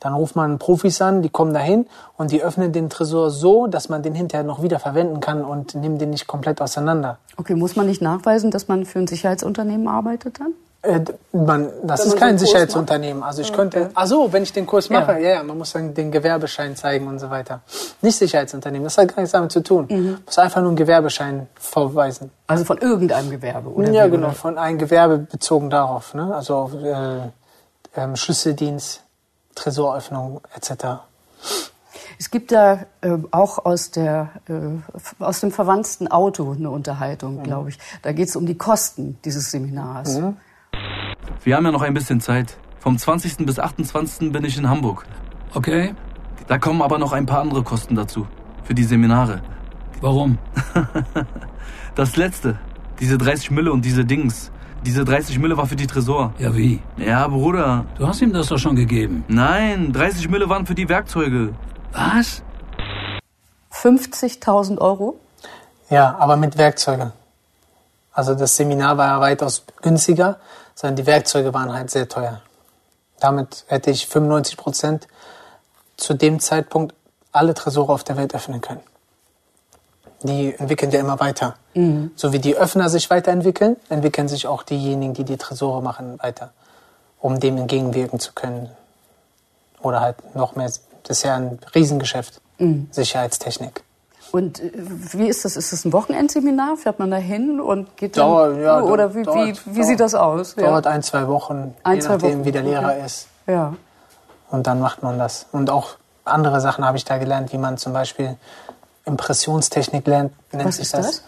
Dann 0.00 0.14
ruft 0.14 0.36
man 0.36 0.58
Profis 0.58 1.02
an, 1.02 1.22
die 1.22 1.28
kommen 1.28 1.52
dahin 1.52 1.86
und 2.16 2.30
die 2.30 2.42
öffnen 2.42 2.72
den 2.72 2.88
Tresor 2.88 3.30
so, 3.30 3.66
dass 3.66 3.88
man 3.88 4.02
den 4.02 4.14
hinterher 4.14 4.44
noch 4.44 4.62
wieder 4.62 4.78
verwenden 4.78 5.20
kann 5.20 5.44
und 5.44 5.74
nehmen 5.74 5.98
den 5.98 6.10
nicht 6.10 6.26
komplett 6.26 6.60
auseinander. 6.60 7.18
Okay, 7.36 7.54
muss 7.54 7.76
man 7.76 7.86
nicht 7.86 8.02
nachweisen, 8.02 8.50
dass 8.50 8.68
man 8.68 8.84
für 8.84 9.00
ein 9.00 9.06
Sicherheitsunternehmen 9.06 9.88
arbeitet 9.88 10.38
dann? 10.40 10.54
Äh, 10.80 11.00
man, 11.32 11.70
das 11.82 12.06
ist 12.06 12.16
kein 12.16 12.38
so 12.38 12.46
Sicherheitsunternehmen. 12.46 13.24
Also 13.24 13.42
ich 13.42 13.52
könnte, 13.52 13.90
ach 13.94 14.06
so, 14.06 14.32
wenn 14.32 14.44
ich 14.44 14.52
den 14.52 14.64
Kurs 14.64 14.88
mache, 14.90 15.14
ja, 15.14 15.18
ja, 15.18 15.30
ja 15.34 15.42
man 15.42 15.58
muss 15.58 15.72
dann 15.72 15.92
den 15.92 16.12
Gewerbeschein 16.12 16.76
zeigen 16.76 17.08
und 17.08 17.18
so 17.18 17.30
weiter. 17.30 17.62
Nicht 18.00 18.16
Sicherheitsunternehmen, 18.16 18.84
das 18.84 18.96
hat 18.96 19.08
gar 19.08 19.16
nichts 19.18 19.32
damit 19.32 19.50
zu 19.50 19.60
tun. 19.60 19.86
Mhm. 19.88 20.18
muss 20.24 20.38
einfach 20.38 20.60
nur 20.60 20.70
einen 20.70 20.76
Gewerbeschein 20.76 21.48
vorweisen. 21.58 22.30
Also 22.46 22.64
von 22.64 22.78
irgendeinem 22.78 23.30
Gewerbe, 23.30 23.70
oder? 23.70 23.90
Ja, 23.90 24.06
genau, 24.06 24.30
von 24.30 24.56
einem 24.56 24.78
Gewerbe 24.78 25.18
bezogen 25.18 25.68
darauf, 25.68 26.14
ne? 26.14 26.32
Also 26.32 26.54
auf 26.54 26.74
äh, 26.74 27.22
ähm, 27.96 28.14
Schlüsseldienst, 28.14 29.02
Tresoröffnung 29.58 30.40
etc. 30.54 31.02
Es 32.18 32.30
gibt 32.30 32.52
da 32.52 32.86
äh, 33.00 33.16
auch 33.30 33.64
aus, 33.64 33.90
der, 33.90 34.30
äh, 34.48 35.22
aus 35.22 35.40
dem 35.40 35.50
verwandten 35.50 36.08
Auto 36.08 36.52
eine 36.52 36.70
Unterhaltung, 36.70 37.38
mhm. 37.38 37.42
glaube 37.42 37.68
ich. 37.70 37.78
Da 38.02 38.12
geht 38.12 38.28
es 38.28 38.36
um 38.36 38.46
die 38.46 38.56
Kosten 38.56 39.18
dieses 39.24 39.50
Seminars. 39.50 40.18
Mhm. 40.18 40.36
Wir 41.42 41.56
haben 41.56 41.64
ja 41.64 41.72
noch 41.72 41.82
ein 41.82 41.94
bisschen 41.94 42.20
Zeit. 42.20 42.56
Vom 42.78 42.98
20. 42.98 43.38
bis 43.46 43.58
28. 43.58 44.32
bin 44.32 44.44
ich 44.44 44.56
in 44.56 44.68
Hamburg. 44.68 45.06
Okay. 45.54 45.94
Da 46.46 46.58
kommen 46.58 46.82
aber 46.82 46.98
noch 46.98 47.12
ein 47.12 47.26
paar 47.26 47.40
andere 47.40 47.62
Kosten 47.62 47.94
dazu. 47.94 48.26
Für 48.64 48.74
die 48.74 48.84
Seminare. 48.84 49.42
Warum? 50.00 50.38
das 51.94 52.16
letzte. 52.16 52.58
Diese 53.00 53.18
30 53.18 53.50
Mille 53.50 53.72
und 53.72 53.84
diese 53.84 54.04
Dings. 54.04 54.50
Diese 54.84 55.04
30 55.04 55.38
Mille 55.38 55.56
war 55.56 55.66
für 55.66 55.76
die 55.76 55.86
Tresor. 55.86 56.32
Ja, 56.38 56.54
wie? 56.56 56.80
Ja, 56.96 57.28
Bruder. 57.28 57.84
Du 57.98 58.06
hast 58.06 58.22
ihm 58.22 58.32
das 58.32 58.48
doch 58.48 58.58
schon 58.58 58.76
gegeben. 58.76 59.24
Nein, 59.28 59.92
30 59.92 60.28
Mille 60.28 60.48
waren 60.48 60.66
für 60.66 60.74
die 60.74 60.88
Werkzeuge. 60.88 61.54
Was? 61.92 62.42
50.000 63.72 64.78
Euro? 64.78 65.18
Ja, 65.90 66.16
aber 66.18 66.36
mit 66.36 66.58
Werkzeugen. 66.58 67.12
Also 68.12 68.34
das 68.34 68.56
Seminar 68.56 68.96
war 68.98 69.06
ja 69.06 69.20
weitaus 69.20 69.64
günstiger 69.82 70.38
sondern 70.78 70.94
die 70.94 71.06
Werkzeuge 71.06 71.52
waren 71.52 71.72
halt 71.72 71.90
sehr 71.90 72.08
teuer. 72.08 72.40
Damit 73.18 73.64
hätte 73.66 73.90
ich 73.90 74.06
95 74.06 74.56
Prozent 74.56 75.08
zu 75.96 76.14
dem 76.14 76.38
Zeitpunkt 76.38 76.94
alle 77.32 77.52
Tresore 77.52 77.92
auf 77.92 78.04
der 78.04 78.16
Welt 78.16 78.32
öffnen 78.32 78.60
können. 78.60 78.80
Die 80.22 80.54
entwickeln 80.58 80.90
ja 80.90 81.00
immer 81.00 81.20
weiter. 81.20 81.54
Mhm. 81.74 82.10
So 82.16 82.32
wie 82.32 82.40
die 82.40 82.56
Öffner 82.56 82.88
sich 82.88 83.08
weiterentwickeln, 83.08 83.76
entwickeln 83.88 84.28
sich 84.28 84.46
auch 84.46 84.62
diejenigen, 84.62 85.14
die 85.14 85.24
die 85.24 85.36
Tresore 85.36 85.82
machen, 85.82 86.18
weiter, 86.20 86.50
um 87.20 87.38
dem 87.38 87.56
entgegenwirken 87.56 88.18
zu 88.18 88.32
können. 88.32 88.68
Oder 89.80 90.00
halt 90.00 90.34
noch 90.34 90.56
mehr. 90.56 90.66
Das 90.66 91.18
ist 91.18 91.22
ja 91.22 91.36
ein 91.36 91.58
Riesengeschäft, 91.74 92.40
mhm. 92.58 92.88
Sicherheitstechnik. 92.90 93.84
Und 94.32 94.60
äh, 94.60 94.72
wie 94.74 95.28
ist 95.28 95.44
das? 95.44 95.56
Ist 95.56 95.72
das 95.72 95.84
ein 95.84 95.92
Wochenendseminar? 95.92 96.76
Fährt 96.76 96.98
man 96.98 97.10
da 97.10 97.16
hin 97.16 97.60
und 97.60 97.96
geht 97.96 98.16
dann? 98.16 98.26
Dauer, 98.26 98.58
ja, 98.58 98.82
oder 98.82 99.14
wie, 99.14 99.22
dauert, 99.22 99.38
wie, 99.38 99.70
wie 99.70 99.74
dauert, 99.74 99.86
sieht 99.86 100.00
das 100.00 100.14
aus? 100.14 100.54
Dauert 100.54 100.84
ja. 100.84 100.90
ein, 100.90 101.02
zwei 101.02 101.28
Wochen, 101.28 101.74
ein, 101.82 101.94
je 101.96 102.00
zwei 102.00 102.14
nachdem, 102.14 102.38
Wochen. 102.38 102.44
wie 102.44 102.52
der 102.52 102.62
Lehrer 102.62 102.88
okay. 102.88 103.06
ist. 103.06 103.28
Ja. 103.46 103.74
Und 104.50 104.66
dann 104.66 104.80
macht 104.80 105.02
man 105.02 105.18
das. 105.18 105.46
Und 105.52 105.70
auch 105.70 105.96
andere 106.24 106.60
Sachen 106.60 106.84
habe 106.84 106.96
ich 106.96 107.04
da 107.04 107.18
gelernt, 107.18 107.52
wie 107.52 107.58
man 107.58 107.78
zum 107.78 107.92
Beispiel 107.92 108.36
Impressionstechnik 109.08 110.06
lernt, 110.06 110.32
nennt 110.52 110.68
Was 110.68 110.76
sich 110.76 110.90
das. 110.90 111.06
das. 111.06 111.22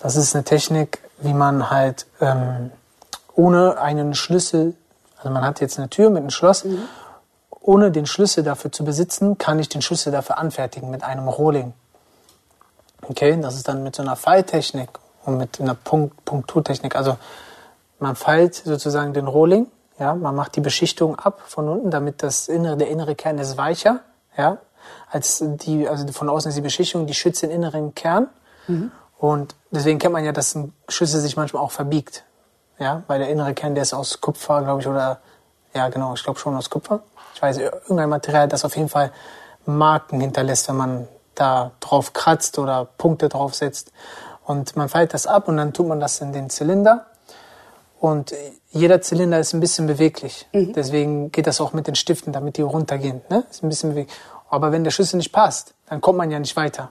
Das 0.00 0.16
ist 0.16 0.34
eine 0.34 0.44
Technik, 0.44 0.98
wie 1.18 1.34
man 1.34 1.70
halt 1.70 2.06
ähm, 2.20 2.70
ohne 3.34 3.78
einen 3.78 4.14
Schlüssel, 4.14 4.74
also 5.18 5.30
man 5.30 5.44
hat 5.44 5.60
jetzt 5.60 5.78
eine 5.78 5.88
Tür 5.88 6.10
mit 6.10 6.20
einem 6.20 6.30
Schloss, 6.30 6.64
mhm. 6.64 6.82
ohne 7.60 7.90
den 7.90 8.06
Schlüssel 8.06 8.42
dafür 8.42 8.72
zu 8.72 8.84
besitzen, 8.84 9.38
kann 9.38 9.58
ich 9.58 9.68
den 9.68 9.82
Schlüssel 9.82 10.12
dafür 10.12 10.38
anfertigen 10.38 10.90
mit 10.90 11.04
einem 11.04 11.28
Rohling. 11.28 11.72
Okay, 13.02 13.38
das 13.40 13.56
ist 13.56 13.68
dann 13.68 13.82
mit 13.82 13.96
so 13.96 14.02
einer 14.02 14.16
Falltechnik 14.16 14.90
und 15.24 15.36
mit 15.36 15.60
einer 15.60 15.74
Punkt 15.74 16.24
Punkturtechnik. 16.24 16.96
Also 16.96 17.16
man 17.98 18.16
feilt 18.16 18.54
sozusagen 18.54 19.12
den 19.12 19.26
Rohling, 19.26 19.66
ja, 19.98 20.14
man 20.14 20.34
macht 20.34 20.56
die 20.56 20.60
Beschichtung 20.60 21.18
ab 21.18 21.40
von 21.46 21.68
unten, 21.68 21.90
damit 21.90 22.22
das 22.22 22.48
innere, 22.48 22.76
der 22.76 22.88
innere 22.88 23.14
Kern 23.14 23.38
ist 23.38 23.56
weicher, 23.58 24.00
ja, 24.36 24.58
als 25.10 25.42
die, 25.42 25.88
also 25.88 26.06
von 26.12 26.28
außen 26.28 26.50
ist 26.50 26.56
die 26.56 26.62
Beschichtung, 26.62 27.06
die 27.06 27.14
schützt 27.14 27.42
den 27.42 27.50
inneren 27.50 27.94
Kern. 27.94 28.28
Mhm. 28.66 28.90
Und 29.18 29.54
deswegen 29.70 29.98
kennt 29.98 30.12
man 30.12 30.24
ja, 30.24 30.32
dass 30.32 30.54
ein 30.54 30.72
Schlüssel 30.88 31.20
sich 31.20 31.36
manchmal 31.36 31.62
auch 31.62 31.72
verbiegt, 31.72 32.24
ja, 32.78 33.02
weil 33.06 33.18
der 33.18 33.28
innere 33.28 33.54
Kern, 33.54 33.74
der 33.74 33.82
ist 33.82 33.92
aus 33.92 34.20
Kupfer, 34.20 34.62
glaube 34.62 34.80
ich, 34.80 34.86
oder, 34.86 35.20
ja, 35.74 35.88
genau, 35.88 36.14
ich 36.14 36.24
glaube 36.24 36.38
schon 36.38 36.56
aus 36.56 36.70
Kupfer. 36.70 37.02
Ich 37.34 37.42
weiß, 37.42 37.58
irgendein 37.58 38.08
Material, 38.08 38.48
das 38.48 38.64
auf 38.64 38.76
jeden 38.76 38.88
Fall 38.88 39.12
Marken 39.66 40.20
hinterlässt, 40.20 40.68
wenn 40.68 40.76
man 40.76 41.08
da 41.34 41.72
drauf 41.80 42.12
kratzt 42.12 42.58
oder 42.58 42.84
Punkte 42.84 43.28
drauf 43.28 43.54
setzt. 43.54 43.92
Und 44.44 44.76
man 44.76 44.88
feilt 44.88 45.14
das 45.14 45.26
ab 45.26 45.48
und 45.48 45.56
dann 45.56 45.72
tut 45.72 45.86
man 45.86 46.00
das 46.00 46.20
in 46.20 46.32
den 46.32 46.50
Zylinder. 46.50 47.06
Und 48.00 48.34
jeder 48.70 49.02
Zylinder 49.02 49.38
ist 49.38 49.52
ein 49.52 49.60
bisschen 49.60 49.86
beweglich. 49.86 50.48
Deswegen 50.74 51.30
geht 51.32 51.46
das 51.46 51.60
auch 51.60 51.74
mit 51.74 51.86
den 51.86 51.94
Stiften, 51.94 52.32
damit 52.32 52.56
die 52.56 52.62
runtergehen. 52.62 53.20
Ne? 53.28 53.44
Ist 53.50 53.62
ein 53.62 53.68
bisschen 53.68 53.90
beweglich. 53.90 54.16
Aber 54.50 54.72
wenn 54.72 54.84
der 54.84 54.90
Schlüssel 54.90 55.16
nicht 55.16 55.32
passt, 55.32 55.74
dann 55.86 56.00
kommt 56.00 56.18
man 56.18 56.30
ja 56.30 56.38
nicht 56.38 56.56
weiter. 56.56 56.90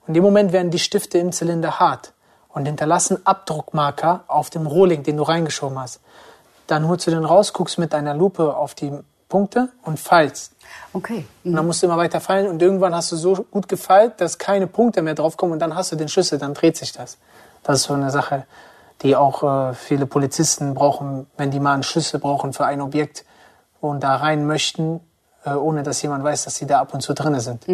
Und 0.00 0.08
in 0.08 0.14
dem 0.14 0.24
Moment 0.24 0.52
werden 0.52 0.70
die 0.70 0.78
Stifte 0.78 1.18
im 1.18 1.30
Zylinder 1.30 1.78
hart 1.78 2.12
und 2.48 2.66
hinterlassen 2.66 3.24
Abdruckmarker 3.24 4.24
auf 4.26 4.50
dem 4.50 4.66
Rohling, 4.66 5.02
den 5.02 5.18
du 5.18 5.22
reingeschoben 5.22 5.78
hast. 5.78 6.00
Dann 6.66 6.88
holst 6.88 7.06
du 7.06 7.10
den 7.10 7.24
raus, 7.24 7.52
guckst 7.52 7.78
mit 7.78 7.94
einer 7.94 8.14
Lupe 8.14 8.56
auf 8.56 8.74
die 8.74 8.92
Punkte 9.28 9.68
und 9.82 9.98
feilst. 9.98 10.52
Okay. 10.92 11.26
Und 11.44 11.54
dann 11.54 11.66
musst 11.66 11.82
du 11.82 11.86
immer 11.86 11.96
weiter 11.96 12.20
feilen 12.20 12.48
und 12.48 12.60
irgendwann 12.60 12.94
hast 12.94 13.12
du 13.12 13.16
so 13.16 13.34
gut 13.50 13.68
gefeilt, 13.68 14.20
dass 14.20 14.38
keine 14.38 14.66
Punkte 14.66 15.02
mehr 15.02 15.14
draufkommen 15.14 15.54
und 15.54 15.58
dann 15.58 15.74
hast 15.74 15.92
du 15.92 15.96
den 15.96 16.08
Schlüssel, 16.08 16.38
dann 16.38 16.54
dreht 16.54 16.76
sich 16.76 16.92
das. 16.92 17.18
Das 17.62 17.80
ist 17.80 17.84
so 17.84 17.94
eine 17.94 18.10
Sache, 18.10 18.46
die 19.02 19.16
auch 19.16 19.42
äh, 19.42 19.74
viele 19.74 20.06
Polizisten 20.06 20.74
brauchen, 20.74 21.26
wenn 21.36 21.50
die 21.50 21.60
mal 21.60 21.74
einen 21.74 21.82
Schlüssel 21.82 22.20
brauchen 22.20 22.52
für 22.52 22.66
ein 22.66 22.80
Objekt 22.80 23.24
und 23.80 24.02
da 24.02 24.16
rein 24.16 24.46
möchten, 24.46 25.00
ohne 25.44 25.82
dass 25.82 26.00
jemand 26.02 26.24
weiß, 26.24 26.44
dass 26.44 26.56
sie 26.56 26.66
da 26.66 26.80
ab 26.80 26.94
und 26.94 27.00
zu 27.02 27.14
drinne 27.14 27.40
sind. 27.40 27.64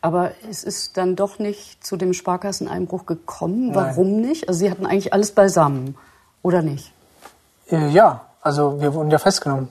Aber 0.00 0.30
es 0.48 0.62
ist 0.64 0.96
dann 0.96 1.16
doch 1.16 1.38
nicht 1.38 1.84
zu 1.84 1.96
dem 1.96 2.12
Sparkasseneinbruch 2.12 3.06
gekommen. 3.06 3.74
Warum 3.74 4.20
nicht? 4.20 4.48
Also 4.48 4.60
Sie 4.60 4.70
hatten 4.70 4.86
eigentlich 4.86 5.12
alles 5.12 5.32
beisammen, 5.32 5.96
oder 6.42 6.62
nicht? 6.62 6.92
Äh, 7.70 7.88
ja, 7.88 8.20
also 8.40 8.80
wir 8.80 8.94
wurden 8.94 9.10
ja 9.10 9.18
festgenommen. 9.18 9.68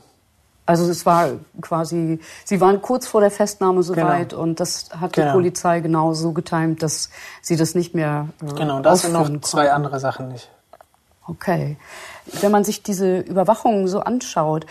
Also 0.65 0.89
es 0.91 1.05
war 1.05 1.29
quasi, 1.61 2.19
Sie 2.43 2.59
waren 2.59 2.81
kurz 2.81 3.07
vor 3.07 3.21
der 3.21 3.31
Festnahme 3.31 3.83
soweit 3.83 4.29
Genau. 4.31 4.41
und 4.41 4.59
das 4.59 4.89
hat 4.99 5.15
die 5.15 5.21
Genau. 5.21 5.31
Polizei 5.31 5.79
genau 5.79 6.13
so 6.13 6.33
getimt, 6.33 6.83
dass 6.83 7.09
Sie 7.41 7.55
das 7.55 7.73
nicht 7.73 7.95
mehr 7.95 8.27
äh, 8.45 8.53
Genau, 8.53 8.81
das 8.81 9.03
sind 9.03 9.13
noch 9.13 9.29
zwei 9.41 9.61
konnten. 9.67 9.75
andere 9.75 9.99
Sachen 10.01 10.27
nicht. 10.27 10.49
Okay. 11.25 11.77
Wenn 12.41 12.51
man 12.51 12.65
sich 12.65 12.83
diese 12.83 13.19
Überwachung 13.19 13.87
so 13.87 14.01
anschaut, 14.01 14.65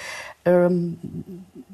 ähm, 0.46 0.98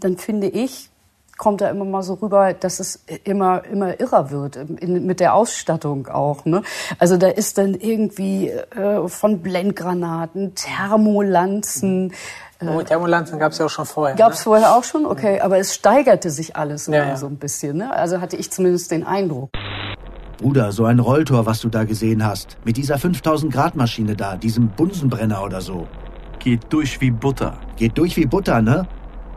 dann 0.00 0.16
finde 0.16 0.48
ich, 0.48 0.90
kommt 1.38 1.60
da 1.60 1.70
immer 1.70 1.84
mal 1.84 2.02
so 2.02 2.14
rüber, 2.14 2.52
dass 2.52 2.80
es 2.80 3.04
immer, 3.24 3.64
immer 3.64 3.98
irrer 4.00 4.30
wird 4.30 4.56
in, 4.56 5.06
mit 5.06 5.20
der 5.20 5.34
Ausstattung 5.34 6.08
auch. 6.08 6.44
Ne? 6.44 6.62
Also 6.98 7.16
da 7.16 7.28
ist 7.28 7.58
dann 7.58 7.74
irgendwie 7.74 8.48
äh, 8.48 9.08
von 9.08 9.40
Blendgranaten, 9.40 10.54
Thermolanzen. 10.54 12.12
Oh, 12.64 12.80
Thermolanzen 12.82 13.40
gab 13.40 13.52
es 13.52 13.58
ja 13.58 13.66
auch 13.66 13.70
schon 13.70 13.86
vorher. 13.86 14.14
Gab 14.14 14.32
es 14.32 14.40
ne? 14.40 14.44
vorher 14.44 14.76
auch 14.76 14.84
schon? 14.84 15.04
Okay, 15.04 15.40
aber 15.40 15.58
es 15.58 15.74
steigerte 15.74 16.30
sich 16.30 16.54
alles 16.54 16.86
Ja, 16.86 17.02
immer 17.02 17.12
ja. 17.12 17.16
so 17.16 17.26
ein 17.26 17.36
bisschen. 17.36 17.78
Ne? 17.78 17.92
Also 17.92 18.20
hatte 18.20 18.36
ich 18.36 18.52
zumindest 18.52 18.90
den 18.90 19.04
Eindruck. 19.04 19.50
Bruder, 20.38 20.72
so 20.72 20.84
ein 20.84 20.98
Rolltor, 20.98 21.46
was 21.46 21.60
du 21.60 21.68
da 21.68 21.84
gesehen 21.84 22.24
hast. 22.24 22.56
Mit 22.64 22.76
dieser 22.76 22.98
5000 22.98 23.52
Grad 23.52 23.74
Maschine 23.74 24.16
da, 24.16 24.36
diesem 24.36 24.68
Bunsenbrenner 24.68 25.42
oder 25.42 25.60
so. 25.60 25.86
Geht 26.42 26.72
durch 26.72 27.00
wie 27.00 27.10
Butter. 27.10 27.56
Geht 27.76 27.96
durch 27.98 28.16
wie 28.16 28.26
Butter, 28.26 28.60
ne? 28.62 28.86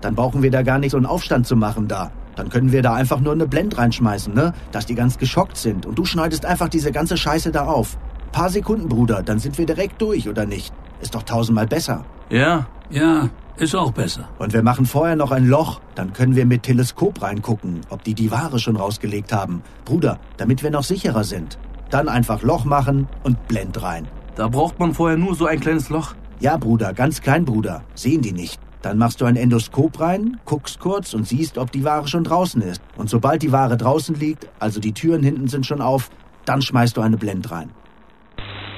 Dann 0.02 0.16
brauchen 0.16 0.42
wir 0.42 0.50
da 0.52 0.64
gar 0.64 0.80
nicht 0.80 0.92
so 0.92 0.98
einen 0.98 1.06
Aufstand 1.06 1.46
zu 1.46 1.56
machen 1.56 1.88
da. 1.88 2.12
Dann 2.36 2.50
können 2.50 2.72
wir 2.72 2.82
da 2.82 2.94
einfach 2.94 3.20
nur 3.20 3.34
eine 3.34 3.48
Blend 3.48 3.78
reinschmeißen, 3.78 4.34
ne? 4.34 4.54
Dass 4.72 4.86
die 4.86 4.96
ganz 4.96 5.18
geschockt 5.18 5.58
sind. 5.58 5.86
Und 5.86 5.98
du 5.98 6.06
schneidest 6.06 6.46
einfach 6.46 6.68
diese 6.68 6.92
ganze 6.92 7.16
Scheiße 7.16 7.52
da 7.52 7.66
auf. 7.66 7.98
Paar 8.32 8.50
Sekunden, 8.50 8.90
Bruder, 8.90 9.24
dann 9.24 9.40
sind 9.40 9.58
wir 9.58 9.66
direkt 9.66 10.02
durch, 10.02 10.28
oder 10.28 10.46
nicht? 10.46 10.74
Ist 11.00 11.16
doch 11.16 11.24
tausendmal 11.24 11.68
besser. 11.68 12.06
Ja, 12.30 12.66
Ja, 12.90 13.30
ist 13.58 13.76
auch 13.76 13.92
besser. 13.92 14.28
Und 14.38 14.54
wir 14.54 14.62
machen 14.62 14.86
vorher 14.86 15.16
noch 15.16 15.32
ein 15.32 15.48
Loch, 15.48 15.80
dann 15.96 16.12
können 16.12 16.36
wir 16.36 16.46
mit 16.46 16.64
Teleskop 16.64 17.22
reingucken, 17.22 17.82
ob 17.90 18.04
die 18.04 18.14
die 18.14 18.30
Ware 18.32 18.60
schon 18.60 18.76
rausgelegt 18.76 19.32
haben. 19.32 19.62
Bruder, 19.86 20.20
damit 20.38 20.62
wir 20.62 20.72
noch 20.72 20.84
sicherer 20.84 21.24
sind. 21.24 21.58
Dann 21.90 22.10
einfach 22.10 22.42
Loch 22.42 22.66
machen 22.66 23.08
und 23.24 23.48
Blend 23.48 23.82
rein. 23.82 24.08
da 24.36 24.48
braucht 24.50 24.80
man 24.80 24.94
vorher 24.94 25.18
nur 25.18 25.36
so 25.36 25.46
ein 25.46 25.60
kleines 25.60 25.90
Loch. 25.90 26.14
Ja, 26.40 26.58
Bruder, 26.58 26.94
ganz 26.94 27.22
klein, 27.22 27.46
Bruder. 27.46 27.84
Sehen 27.96 28.22
die 28.22 28.34
nicht. 28.34 28.60
Dann 28.82 28.98
machst 28.98 29.20
du 29.22 29.26
ein 29.26 29.36
Endoskop 29.36 30.00
rein, 30.00 30.40
guckst 30.46 30.80
kurz 30.80 31.14
und 31.14 31.28
siehst, 31.28 31.58
ob 31.58 31.72
die 31.72 31.84
Ware 31.84 32.08
schon 32.08 32.24
draußen 32.24 32.62
ist. 32.62 32.82
Und 32.98 33.10
sobald 33.10 33.42
die 33.42 33.52
Ware 33.52 33.78
draußen 33.78 34.14
liegt, 34.16 34.48
also 34.60 34.80
die 34.80 34.94
Türen 34.94 35.24
hinten 35.24 35.48
sind 35.48 35.66
schon 35.66 35.82
auf, 35.82 36.10
dann 36.46 36.62
schmeißt 36.62 36.96
du 36.96 37.02
eine 37.02 37.18
Blend 37.18 37.50
rein. 37.52 37.72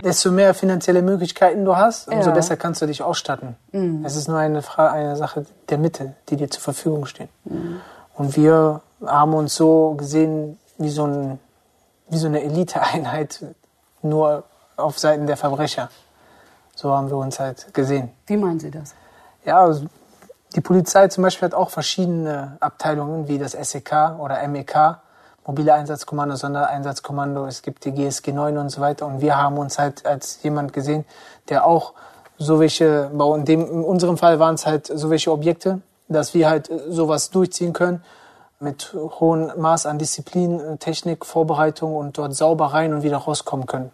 Desto 0.04 0.32
mehr 0.32 0.54
finanzielle 0.54 1.02
Möglichkeiten 1.02 1.66
du 1.66 1.76
hast, 1.76 2.08
umso 2.08 2.30
Ja. 2.30 2.36
besser 2.36 2.56
kannst 2.56 2.82
du 2.82 2.86
dich 2.86 3.02
ausstatten. 3.02 3.56
Es 4.04 4.16
ist 4.16 4.28
nur 4.30 4.38
eine, 4.38 4.62
Frage, 4.62 4.94
eine 4.94 5.16
Sache 5.16 5.46
der 5.70 5.80
Mittel, 5.80 6.16
die 6.30 6.38
dir 6.38 6.50
zur 6.50 6.62
Verfügung 6.62 7.06
stehen. 7.08 7.30
Und 8.14 8.38
wir 8.38 8.82
haben 9.06 9.34
uns 9.34 9.56
so 9.56 9.96
gesehen 9.96 10.58
wie 10.78 10.90
so, 10.90 11.06
ein, 11.06 11.40
wie 12.10 12.18
so 12.18 12.28
eine 12.28 12.44
Eliteeinheit, 12.44 13.44
nur 14.04 14.44
auf 14.78 15.00
Seiten 15.00 15.26
der 15.28 15.36
Verbrecher. 15.36 15.90
So 16.78 16.94
haben 16.94 17.10
wir 17.10 17.18
uns 17.18 17.40
halt 17.40 17.74
gesehen. 17.74 18.12
Wie 18.28 18.38
meinen 18.38 18.60
Sie 18.60 18.70
das? 18.70 18.94
Ja, 19.44 19.62
also 19.62 19.88
die 20.56 20.62
Polizei 20.62 21.08
zum 21.08 21.24
Beispiel 21.24 21.48
hat 21.48 21.56
auch 21.56 21.72
verschiedene 21.72 22.56
Abteilungen, 22.60 23.28
wie 23.28 23.40
das 23.40 23.54
SEK 23.54 24.20
oder 24.20 24.48
MEK, 24.48 25.00
Mobile 25.48 25.74
Einsatzkommando, 25.74 26.36
Sondereinsatzkommando, 26.36 27.48
es 27.48 27.64
gibt 27.64 27.84
die 27.86 27.94
GSG 27.94 28.32
9 28.32 28.60
und 28.60 28.70
so 28.70 28.80
weiter. 28.80 29.08
Und 29.08 29.22
wir 29.22 29.38
haben 29.38 29.58
uns 29.58 29.80
halt 29.80 30.06
als 30.06 30.44
jemand 30.44 30.72
gesehen, 30.72 31.04
der 31.50 31.66
auch 31.66 31.94
so 32.38 32.60
welche, 32.60 33.10
in, 33.12 33.46
dem, 33.46 33.62
in 33.62 33.84
unserem 33.84 34.20
Fall 34.20 34.38
waren 34.38 34.54
es 34.54 34.68
halt 34.68 34.86
so 34.86 35.10
welche 35.10 35.32
Objekte, 35.32 35.82
dass 36.10 36.36
wir 36.36 36.48
halt 36.48 36.70
äh, 36.70 36.92
sowas 36.92 37.32
durchziehen 37.32 37.74
können 37.74 38.04
mit 38.60 38.94
hohem 38.94 39.52
Maß 39.58 39.88
an 39.88 39.98
Disziplin, 39.98 40.60
äh, 40.60 40.78
Technik, 40.78 41.26
Vorbereitung 41.26 41.96
und 41.96 42.20
dort 42.20 42.36
sauber 42.36 42.68
rein 42.68 42.94
und 42.94 43.02
wieder 43.02 43.18
rauskommen 43.18 43.66
können. 43.66 43.92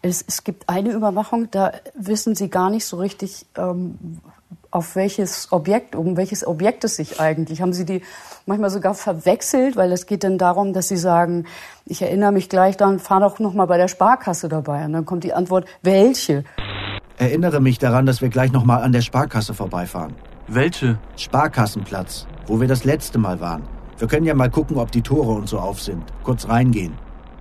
Es, 0.00 0.24
es 0.26 0.44
gibt 0.44 0.68
eine 0.68 0.92
Überwachung, 0.92 1.50
da 1.50 1.72
wissen 1.94 2.34
Sie 2.34 2.48
gar 2.48 2.70
nicht 2.70 2.84
so 2.84 2.98
richtig, 2.98 3.46
ähm, 3.56 4.20
auf 4.70 4.94
welches 4.96 5.50
Objekt, 5.50 5.96
um 5.96 6.16
welches 6.16 6.46
Objekt 6.46 6.84
es 6.84 6.96
sich 6.96 7.20
eigentlich. 7.20 7.60
Haben 7.62 7.72
Sie 7.72 7.84
die 7.84 8.02
manchmal 8.46 8.70
sogar 8.70 8.94
verwechselt, 8.94 9.76
weil 9.76 9.90
es 9.90 10.06
geht 10.06 10.22
dann 10.22 10.38
darum, 10.38 10.72
dass 10.72 10.88
Sie 10.88 10.96
sagen, 10.96 11.46
ich 11.84 12.02
erinnere 12.02 12.32
mich 12.32 12.48
gleich, 12.48 12.76
dann 12.76 13.00
fahr 13.00 13.20
doch 13.20 13.40
noch 13.40 13.54
mal 13.54 13.66
bei 13.66 13.76
der 13.76 13.88
Sparkasse 13.88 14.48
dabei. 14.48 14.84
Und 14.84 14.92
dann 14.92 15.04
kommt 15.04 15.24
die 15.24 15.32
Antwort, 15.32 15.66
welche? 15.82 16.44
Erinnere 17.16 17.60
mich 17.60 17.78
daran, 17.78 18.06
dass 18.06 18.20
wir 18.20 18.28
gleich 18.28 18.52
nochmal 18.52 18.82
an 18.82 18.92
der 18.92 19.00
Sparkasse 19.00 19.52
vorbeifahren. 19.52 20.14
Welche? 20.46 20.98
Sparkassenplatz, 21.16 22.26
wo 22.46 22.60
wir 22.60 22.68
das 22.68 22.84
letzte 22.84 23.18
Mal 23.18 23.40
waren. 23.40 23.62
Wir 23.98 24.06
können 24.06 24.26
ja 24.26 24.34
mal 24.34 24.48
gucken, 24.48 24.76
ob 24.76 24.92
die 24.92 25.02
Tore 25.02 25.32
und 25.32 25.48
so 25.48 25.58
auf 25.58 25.80
sind. 25.82 26.04
Kurz 26.22 26.48
reingehen. 26.48 26.92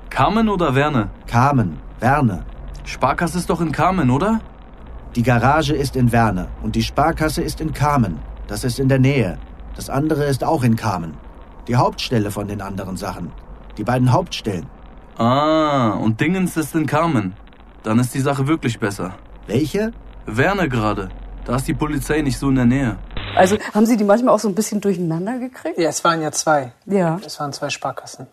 Carmen 0.09 0.49
oder 0.49 0.73
Werne? 0.75 1.09
Carmen, 1.27 1.79
Werne. 1.99 2.45
Sparkasse 2.85 3.37
ist 3.37 3.49
doch 3.49 3.61
in 3.61 3.71
Carmen, 3.71 4.09
oder? 4.09 4.39
Die 5.15 5.23
Garage 5.23 5.75
ist 5.75 5.95
in 5.95 6.11
Werne 6.11 6.47
und 6.61 6.75
die 6.75 6.83
Sparkasse 6.83 7.41
ist 7.41 7.59
in 7.61 7.73
Carmen. 7.73 8.19
Das 8.47 8.63
ist 8.63 8.79
in 8.79 8.87
der 8.87 8.99
Nähe. 8.99 9.37
Das 9.75 9.89
andere 9.89 10.25
ist 10.25 10.43
auch 10.43 10.63
in 10.63 10.75
Carmen. 10.75 11.15
Die 11.67 11.75
Hauptstelle 11.75 12.31
von 12.31 12.47
den 12.47 12.61
anderen 12.61 12.97
Sachen. 12.97 13.31
Die 13.77 13.83
beiden 13.83 14.11
Hauptstellen. 14.11 14.67
Ah, 15.17 15.91
und 15.91 16.21
Dingens 16.21 16.55
ist 16.55 16.75
in 16.75 16.85
Carmen. 16.85 17.33
Dann 17.83 17.99
ist 17.99 18.13
die 18.13 18.21
Sache 18.21 18.47
wirklich 18.47 18.79
besser. 18.79 19.15
Welche? 19.47 19.91
Werne 20.25 20.69
gerade. 20.69 21.09
Da 21.45 21.55
ist 21.55 21.67
die 21.67 21.73
Polizei 21.73 22.21
nicht 22.21 22.37
so 22.37 22.49
in 22.49 22.55
der 22.55 22.65
Nähe. 22.65 22.97
Also 23.35 23.57
haben 23.73 23.85
Sie 23.85 23.97
die 23.97 24.03
manchmal 24.03 24.33
auch 24.33 24.39
so 24.39 24.47
ein 24.47 24.55
bisschen 24.55 24.81
durcheinander 24.81 25.37
gekriegt? 25.39 25.77
Ja, 25.77 25.89
es 25.89 26.03
waren 26.03 26.21
ja 26.21 26.31
zwei. 26.31 26.71
Ja. 26.85 27.19
Es 27.25 27.39
waren 27.39 27.53
zwei 27.53 27.69
Sparkassen. 27.69 28.27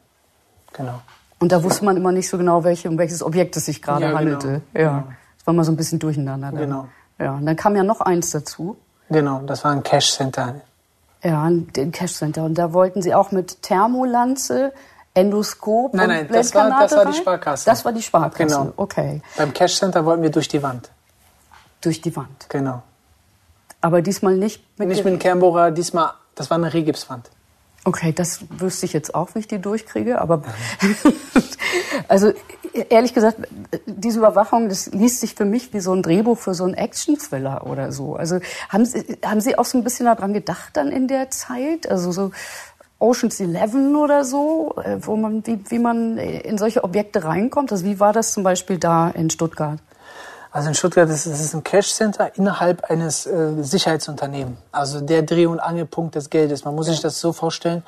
Genau. 0.73 1.01
Und 1.45 1.53
da 1.53 1.63
wusste 1.63 1.85
man 1.85 1.95
immer 1.99 2.11
nicht 2.11 2.27
so 2.31 2.39
genau, 2.39 2.65
welche, 2.65 2.89
um 2.89 2.97
welches 2.97 3.23
Objekt 3.23 3.55
es 3.59 3.67
sich 3.67 3.83
gerade 3.83 4.01
Ja, 4.01 4.07
genau. 4.09 4.19
handelte. 4.19 4.63
Ja. 4.73 5.05
Es 5.39 5.47
war 5.47 5.53
mal 5.53 5.63
so 5.63 5.73
ein 5.73 5.77
bisschen 5.77 5.99
durcheinander. 5.99 6.51
Dann. 6.53 6.57
Genau. 6.59 6.89
Ja. 7.19 7.35
Und 7.35 7.45
dann 7.45 7.55
kam 7.55 7.77
ja 7.77 7.83
noch 7.83 8.01
eins 8.01 8.31
dazu. 8.31 8.79
Genau, 9.11 9.41
das 9.45 9.63
war 9.63 9.73
ein 9.73 9.83
Cash 9.83 10.13
Center. 10.13 10.55
Ja, 11.23 11.47
den 11.51 11.93
Cash 11.93 12.15
Center. 12.15 12.45
Und 12.45 12.55
da 12.57 12.73
wollten 12.73 13.03
sie 13.03 13.15
auch 13.15 13.31
mit 13.31 13.61
Thermolanze, 13.61 14.73
Endoskop 15.13 15.93
Nein, 15.93 16.09
und 16.09 16.17
nein, 16.17 16.29
das 16.33 16.55
war- 16.55 16.71
das 16.81 16.93
war 16.97 17.05
die? 17.05 17.13
Sparkasse. 17.13 17.67
Das 17.67 17.85
war 17.85 17.93
die 17.93 18.01
Sparkasse. 18.01 18.57
Genau. 18.57 18.73
Okay. 18.77 19.21
Beim 19.37 19.53
Cash 19.53 19.77
Center 19.79 20.03
wollten 20.07 20.23
wir 20.23 20.31
durch 20.31 20.49
die 20.49 20.63
Wand. 20.63 20.91
Durch 21.83 22.01
die 22.01 22.17
Wand. 22.17 22.47
Genau. 22.49 22.83
Aber 23.83 24.01
diesmal 24.01 24.35
nicht 24.39 24.65
mit 24.79 24.89
Nicht 24.89 25.05
mit 25.05 25.13
dem 25.13 25.19
Kernbohrer, 25.19 25.73
diesmal, 25.73 26.13
das 26.37 26.49
war 26.49 26.57
eine 26.57 26.73
Regipswand. 26.73 27.29
Okay, 27.87 28.13
das 28.13 28.41
wüsste 28.49 28.87
ich 28.87 28.95
jetzt 28.95 29.15
auch, 29.15 29.35
wie 29.35 29.41
ich 29.41 29.47
die 29.47 29.61
durchkriege, 29.61 30.19
aber 30.19 30.43
also 32.09 32.33
ehrlich 32.89 33.13
gesagt, 33.13 33.37
diese 33.87 34.19
Überwachung, 34.19 34.71
das 34.71 34.91
liest 34.93 35.21
sich 35.21 35.35
für 35.35 35.45
mich 35.45 35.75
wie 35.75 35.81
so 35.81 35.93
ein 35.93 36.03
Drehbuch 36.03 36.39
für 36.39 36.55
so 36.55 36.65
einen 36.65 36.75
Action-Thriller 36.75 37.67
oder 37.67 37.93
so. 37.93 38.17
Also 38.17 38.41
haben 38.71 38.87
Sie, 38.87 39.19
haben 39.23 39.41
Sie 39.41 39.59
auch 39.59 39.67
so 39.67 39.77
ein 39.77 39.85
bisschen 39.85 40.07
daran 40.07 40.33
gedacht 40.33 40.71
dann 40.77 40.89
in 40.91 41.09
der 41.09 41.31
Zeit? 41.31 41.89
Also 41.89 42.11
so 42.11 42.31
Ocean's 42.99 43.39
Eleven 43.39 43.97
oder 43.97 44.25
so, 44.25 44.75
äh, 44.83 44.97
wo 45.01 45.17
man, 45.17 45.47
wie, 45.47 45.59
wie 45.69 45.79
man 45.79 46.17
in 46.17 46.57
solche 46.57 46.85
Objekte 46.85 47.25
reinkommt? 47.25 47.71
Also 47.71 47.85
wie 47.85 48.01
war 48.01 48.15
das 48.15 48.33
zum 48.33 48.45
Beispiel 48.45 48.79
da 48.79 49.11
in 49.11 49.29
Stuttgart? 49.29 49.79
Also 50.55 50.69
in 50.69 50.75
Stuttgart 50.77 51.11
ist 51.11 51.27
es 51.27 51.53
ein 51.53 51.65
Cash 51.65 51.93
Center 51.93 52.31
innerhalb 52.37 52.89
eines 52.89 53.27
äh, 53.27 53.53
Sicherheitsunternehmens. 53.61 54.57
Also 54.71 55.01
der 55.01 55.23
Dreh- 55.23 55.47
und 55.47 55.59
Angelpunkt 55.59 56.15
des 56.15 56.31
Geldes. 56.31 56.65
Man 56.65 56.77
muss 56.77 56.87
sich 56.87 57.01
das 57.01 57.21
so 57.21 57.33
vorstellen. 57.33 57.83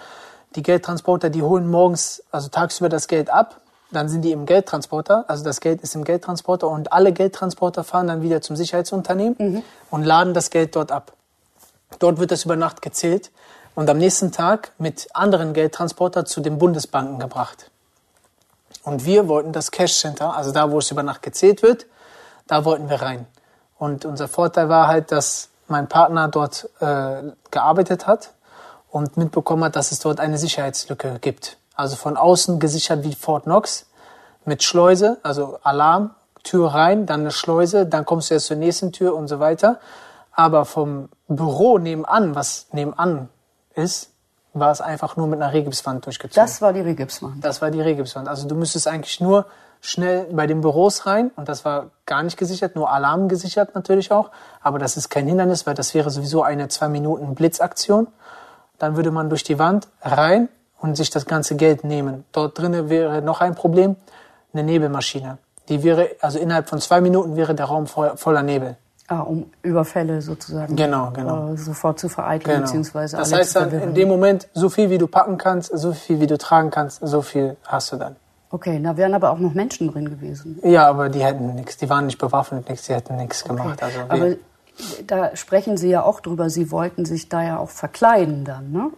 Die 0.57 0.63
Geldtransporter, 0.63 1.31
die 1.31 1.43
holen 1.43 1.71
morgens, 1.71 2.25
also 2.33 2.49
tagsüber 2.49 2.89
das 2.89 3.07
Geld 3.07 3.31
ab 3.31 3.61
dann 3.93 4.09
sind 4.09 4.23
die 4.23 4.33
im 4.33 4.47
Geldtransporter, 4.47 5.25
also 5.29 5.45
das 5.45 5.61
Geld 5.61 5.81
ist 5.83 5.95
im 5.95 6.05
Geldtransporter 6.05 6.69
und 6.69 6.93
alle 6.93 7.13
Geldtransporter 7.13 7.85
fahren 7.85 8.09
dann 8.09 8.23
wieder 8.23 8.41
zum 8.41 8.57
Sicherheitsunternehmen 8.57 9.63
und 9.91 10.05
laden 10.05 10.35
das 10.35 10.51
Geld 10.51 10.75
dort 10.75 10.91
ab. 10.91 11.13
Dort 12.01 12.19
wird 12.19 12.33
das 12.33 12.45
über 12.45 12.57
Nacht 12.57 12.83
gezählt 12.83 13.31
und 13.75 13.89
am 13.89 13.99
nächsten 13.99 14.33
Tag 14.33 14.73
mit 14.79 15.07
anderen 15.15 15.55
Geldtransporter 15.55 16.25
zu 16.25 16.41
den 16.41 16.59
Bundesbanken 16.59 17.19
gebracht. 17.19 17.71
Und 18.83 19.05
wir 19.05 19.29
wollten 19.29 19.53
das 19.53 19.71
Cash 19.71 20.01
Center, 20.01 20.37
also 20.37 20.53
da, 20.53 20.71
wo 20.71 20.79
es 20.79 20.91
über 20.91 21.03
Nacht 21.03 21.23
gezählt 21.23 21.63
wird, 21.63 21.87
da 22.47 22.65
wollten 22.65 22.89
wir 22.89 23.03
rein. 23.03 23.27
Und 23.79 24.05
unser 24.05 24.29
Vorteil 24.29 24.69
war 24.69 24.89
halt, 24.89 25.13
dass 25.13 25.49
mein 25.69 25.89
Partner 25.89 26.29
dort 26.29 26.69
äh, 26.81 27.23
gearbeitet 27.51 28.07
hat 28.07 28.33
und 28.91 29.17
mitbekommen 29.17 29.65
hat, 29.65 29.77
dass 29.77 29.93
es 29.93 29.99
dort 29.99 30.21
eine 30.21 30.39
Sicherheitslücke 30.39 31.19
gibt. 31.21 31.59
Also 31.75 31.97
von 31.97 32.17
außen 32.17 32.59
gesichert 32.59 33.05
wie 33.05 33.15
Fort 33.15 33.45
Knox 33.45 33.87
mit 34.45 34.63
Schleuse, 34.63 35.19
also 35.23 35.59
Alarm, 35.63 36.11
Tür 36.43 36.69
rein, 36.69 37.07
dann 37.07 37.21
eine 37.21 37.33
Schleuse, 37.33 37.87
dann 37.87 38.07
kommst 38.07 38.31
du 38.31 38.35
erst 38.35 38.47
zur 38.47 38.57
nächsten 38.57 38.93
Tür 38.93 39.15
und 39.15 39.29
so 39.29 39.41
weiter. 39.41 39.81
Aber 40.33 40.65
vom 40.65 41.09
Büro 41.29 41.79
nebenan, 41.79 42.35
was 42.35 42.69
nebenan 42.73 43.29
ist, 43.75 44.11
war 44.55 44.71
es 44.71 44.81
einfach 44.81 45.17
nur 45.17 45.27
mit 45.27 45.43
einer 45.43 45.53
Regipswand 45.53 46.07
durchgezogen. 46.07 46.43
Das 46.43 46.63
war 46.63 46.73
die 46.73 46.81
Regipswand. 46.81 47.45
Das 47.45 47.61
war 47.61 47.71
die 47.71 47.81
Regipswand. 47.81 48.29
Also 48.29 48.47
du 48.47 48.55
müsstest 48.55 48.87
eigentlich 48.87 49.21
nur 49.21 49.47
schnell 49.87 50.27
bei 50.33 50.47
den 50.47 50.61
Büros 50.61 51.07
rein 51.07 51.31
und 51.37 51.49
das 51.49 51.65
war 51.65 51.91
gar 52.07 52.23
nicht 52.23 52.37
gesichert, 52.37 52.75
nur 52.77 52.91
Alarm 52.91 53.29
gesichert 53.29 53.75
natürlich 53.75 54.11
auch. 54.13 54.31
Aber 54.61 54.79
das 54.79 54.97
ist 54.97 55.09
kein 55.11 55.27
Hindernis, 55.27 55.67
weil 55.67 55.75
das 55.75 55.95
wäre 55.95 56.11
sowieso 56.11 56.43
eine 56.43 56.69
zwei 56.69 56.89
Minuten 56.89 57.35
Blitzaktion. 57.35 58.09
Dann 58.79 58.97
würde 58.97 59.11
man 59.11 59.29
durch 59.29 59.45
die 59.45 59.59
Wand 59.59 59.89
rein 60.03 60.49
und 60.81 60.97
sich 60.97 61.11
das 61.11 61.25
ganze 61.27 61.57
Geld 61.57 61.85
nehmen. 61.85 62.25
Dort 62.33 62.59
drinnen 62.59 62.89
wäre 62.91 63.23
noch 63.23 63.41
ein 63.41 63.55
Problem, 63.55 63.97
eine 64.53 64.63
Nebelmaschine. 64.65 65.39
Die 65.69 65.83
wäre, 65.83 66.11
also 66.21 66.39
innerhalb 66.39 66.69
von 66.69 66.81
zwei 66.81 67.01
Minuten 67.01 67.37
wäre 67.37 67.55
der 67.55 67.67
Raum 67.67 67.87
voll, 67.87 68.17
voller 68.17 68.43
Nebel. 68.43 68.77
Ah, 69.09 69.21
um 69.21 69.51
Überfälle 69.63 70.21
sozusagen 70.21 70.75
Genau, 70.75 71.13
genau. 71.13 71.53
äh, 71.53 71.57
sofort 71.57 72.01
zu 72.01 72.09
vereiteln, 72.09 72.51
Genau. 72.57 72.67
beziehungsweise 72.67 73.17
Das 73.17 73.33
heißt 73.33 73.55
dann 73.55 73.71
in 73.71 73.95
dem 73.95 74.09
Moment, 74.09 74.49
so 74.53 74.69
viel 74.69 74.91
wie 74.91 74.99
du 74.99 75.07
packen 75.07 75.39
kannst, 75.39 75.71
so 75.79 75.93
viel 75.93 76.19
wie 76.21 76.27
du 76.27 76.37
tragen 76.37 76.71
kannst, 76.71 77.01
so 77.07 77.23
viel 77.23 77.57
hast 77.67 77.93
du 77.93 77.97
dann. 77.97 78.17
Okay, 78.57 78.81
da 78.83 78.97
wären 78.97 79.13
aber 79.13 79.33
auch 79.33 79.39
noch 79.39 79.53
Menschen 79.53 79.93
drin 79.93 80.09
gewesen. 80.09 80.59
Ja, 80.63 80.87
aber 80.89 81.11
die 81.11 81.23
hätten 81.23 81.55
nichts, 81.55 81.77
die 81.77 81.91
waren 81.91 82.07
nicht 82.07 82.17
bewaffnet, 82.17 82.71
nichts, 82.71 82.87
die 82.87 82.95
hätten 82.95 83.17
nichts 83.17 83.45
gemacht. 83.45 83.83
Also 83.83 83.99
aber 84.09 84.37
da 85.07 85.37
sprechen 85.37 85.77
Sie 85.77 85.91
ja 85.91 86.03
auch 86.03 86.21
drüber, 86.21 86.49
Sie 86.49 86.71
wollten 86.71 87.05
sich 87.05 87.29
da 87.29 87.43
ja 87.43 87.59
auch 87.59 87.69
verkleiden 87.69 88.47
dann, 88.47 88.73
ne? 88.73 88.91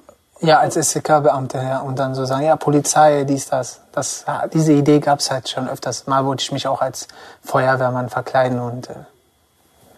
ja, 0.42 0.60
als 0.60 0.74
SEK-Beamter, 0.74 1.60
ja, 1.60 1.78
und 1.80 1.98
dann 1.98 2.14
so 2.14 2.24
sagen, 2.24 2.44
ja, 2.44 2.54
Polizei, 2.54 3.24
dies, 3.24 3.48
das. 3.48 3.80
das 3.90 4.24
diese 4.52 4.74
Idee 4.74 5.00
gab 5.00 5.18
es 5.18 5.32
halt 5.32 5.48
schon 5.48 5.68
öfters. 5.68 6.06
Mal 6.06 6.24
wollte 6.24 6.42
ich 6.42 6.52
mich 6.52 6.68
auch 6.68 6.80
als 6.80 7.08
Feuerwehrmann 7.42 8.10
verkleiden 8.10 8.60
und 8.60 8.88
äh, 8.88 8.94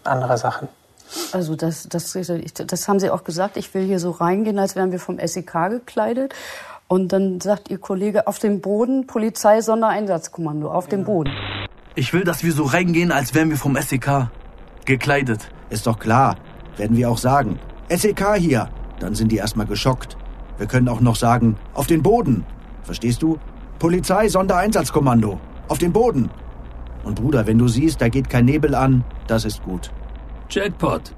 andere 0.04 0.38
Sachen. 0.38 0.68
Also 1.32 1.54
das, 1.54 1.86
das, 1.86 2.16
das 2.54 2.88
haben 2.88 3.00
Sie 3.00 3.10
auch 3.10 3.24
gesagt, 3.24 3.58
ich 3.58 3.74
will 3.74 3.84
hier 3.84 4.00
so 4.00 4.12
reingehen, 4.12 4.58
als 4.58 4.76
wären 4.76 4.92
wir 4.92 5.00
vom 5.00 5.18
SEK 5.22 5.52
gekleidet. 5.68 6.34
Und 6.90 7.12
dann 7.12 7.40
sagt 7.40 7.70
Ihr 7.70 7.78
Kollege, 7.78 8.26
auf 8.26 8.40
dem 8.40 8.60
Boden, 8.60 9.06
Polizei, 9.06 9.60
Sondereinsatzkommando, 9.60 10.72
auf 10.72 10.88
dem 10.88 11.04
Boden. 11.04 11.30
Ich 11.94 12.12
will, 12.12 12.24
dass 12.24 12.42
wir 12.42 12.50
so 12.52 12.64
reingehen, 12.64 13.12
als 13.12 13.32
wären 13.32 13.48
wir 13.48 13.56
vom 13.56 13.76
SEK. 13.76 14.28
Gekleidet. 14.86 15.52
Ist 15.68 15.86
doch 15.86 16.00
klar. 16.00 16.34
Werden 16.76 16.96
wir 16.96 17.08
auch 17.08 17.18
sagen. 17.18 17.60
SEK 17.88 18.34
hier. 18.38 18.70
Dann 18.98 19.14
sind 19.14 19.30
die 19.30 19.36
erstmal 19.36 19.66
geschockt. 19.66 20.16
Wir 20.58 20.66
können 20.66 20.88
auch 20.88 21.00
noch 21.00 21.14
sagen, 21.14 21.56
auf 21.74 21.86
den 21.86 22.02
Boden. 22.02 22.44
Verstehst 22.82 23.22
du? 23.22 23.38
Polizei, 23.78 24.28
Sondereinsatzkommando. 24.28 25.38
Auf 25.68 25.78
den 25.78 25.92
Boden. 25.92 26.28
Und 27.04 27.20
Bruder, 27.20 27.46
wenn 27.46 27.58
du 27.58 27.68
siehst, 27.68 28.00
da 28.00 28.08
geht 28.08 28.28
kein 28.28 28.46
Nebel 28.46 28.74
an, 28.74 29.04
das 29.28 29.44
ist 29.44 29.62
gut. 29.62 29.92
Jackpot. 30.50 31.14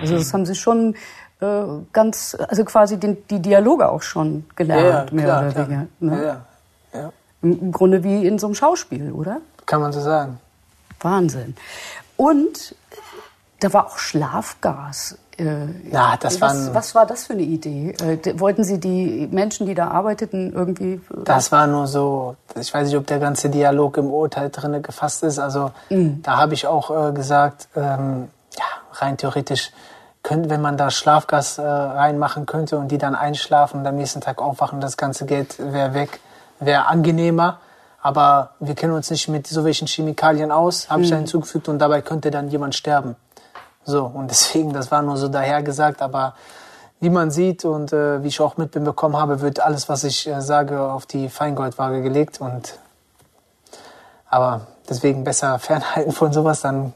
Also 0.00 0.14
das 0.18 0.32
haben 0.32 0.46
Sie 0.46 0.54
schon 0.54 0.94
äh, 1.40 1.46
ganz, 1.92 2.36
also 2.48 2.64
quasi 2.64 2.98
den, 2.98 3.16
die 3.28 3.40
Dialoge 3.40 3.88
auch 3.88 4.02
schon 4.02 4.44
gelernt, 4.56 5.12
mehr 5.12 5.26
oder 5.26 5.54
weniger. 5.56 5.86
Ne? 6.00 6.16
Ja, 6.24 6.24
ja, 6.94 7.00
ja, 7.00 7.12
Im 7.42 7.72
Grunde 7.72 8.02
wie 8.04 8.26
in 8.26 8.38
so 8.38 8.46
einem 8.46 8.54
Schauspiel, 8.54 9.12
oder? 9.12 9.38
kann 9.66 9.80
man 9.80 9.92
so 9.92 10.00
sagen. 10.00 10.38
Wahnsinn. 11.00 11.56
Und 12.16 12.74
da 13.60 13.72
war 13.72 13.86
auch 13.86 13.98
Schlafgas. 13.98 15.18
Äh, 15.38 15.66
Ja, 15.90 16.16
das 16.18 16.40
was, 16.40 16.58
waren- 16.66 16.74
was 16.74 16.94
war 16.94 17.04
das 17.04 17.26
für 17.26 17.32
eine 17.34 17.42
Idee? 17.42 17.90
Äh, 18.00 18.38
wollten 18.40 18.64
Sie 18.64 18.78
die 18.78 19.28
Menschen, 19.30 19.66
die 19.66 19.74
da 19.74 19.88
arbeiteten, 19.88 20.52
irgendwie... 20.52 20.94
äh, 20.94 21.24
Das 21.24 21.52
war 21.52 21.66
nur 21.66 21.86
so, 21.88 22.36
ich 22.58 22.72
weiß 22.72 22.86
nicht, 22.88 22.96
ob 22.96 23.06
der 23.06 23.18
ganze 23.18 23.50
Dialog 23.50 23.96
im 23.98 24.06
Urteil 24.06 24.50
drinne 24.50 24.80
gefasst 24.80 25.22
ist. 25.24 25.38
Also 25.38 25.72
da 25.90 26.36
habe 26.38 26.54
ich 26.54 26.66
auch 26.66 27.08
äh, 27.08 27.12
gesagt, 27.12 27.68
ähm, 27.76 28.28
ja, 28.56 28.64
rein 28.92 29.16
theoretisch, 29.18 29.72
könnte, 30.26 30.50
wenn 30.50 30.60
man 30.60 30.76
da 30.76 30.90
Schlafgas 30.90 31.58
äh, 31.58 31.62
reinmachen 31.62 32.46
könnte 32.46 32.78
und 32.78 32.88
die 32.88 32.98
dann 32.98 33.14
einschlafen 33.14 33.80
und 33.80 33.86
am 33.86 33.94
nächsten 33.94 34.20
Tag 34.20 34.42
aufwachen, 34.42 34.80
das 34.80 34.96
ganze 34.96 35.24
Geld 35.24 35.56
wäre 35.58 35.94
weg, 35.94 36.18
wäre 36.58 36.86
angenehmer. 36.86 37.60
Aber 38.02 38.50
wir 38.58 38.74
kennen 38.74 38.92
uns 38.92 39.08
nicht 39.08 39.28
mit 39.28 39.46
so 39.46 39.64
welchen 39.64 39.86
Chemikalien 39.86 40.50
aus, 40.50 40.90
habe 40.90 41.02
ich 41.02 41.10
da 41.10 41.16
hinzugefügt 41.16 41.68
und 41.68 41.78
dabei 41.78 42.02
könnte 42.02 42.32
dann 42.32 42.48
jemand 42.48 42.74
sterben. 42.74 43.14
So, 43.84 44.04
und 44.04 44.28
deswegen, 44.30 44.72
das 44.72 44.90
war 44.90 45.00
nur 45.02 45.16
so 45.16 45.28
dahergesagt, 45.28 46.02
aber 46.02 46.34
wie 46.98 47.10
man 47.10 47.30
sieht 47.30 47.64
und 47.64 47.92
äh, 47.92 48.22
wie 48.24 48.28
ich 48.28 48.40
auch 48.40 48.56
mitbekommen 48.56 49.16
habe, 49.16 49.40
wird 49.42 49.60
alles, 49.60 49.88
was 49.88 50.02
ich 50.02 50.26
äh, 50.26 50.40
sage, 50.40 50.80
auf 50.80 51.06
die 51.06 51.28
Feingoldwaage 51.28 52.02
gelegt. 52.02 52.40
Und 52.40 52.80
aber 54.28 54.66
deswegen 54.88 55.22
besser 55.22 55.58
fernhalten 55.60 56.10
von 56.10 56.32
sowas, 56.32 56.62
dann 56.62 56.94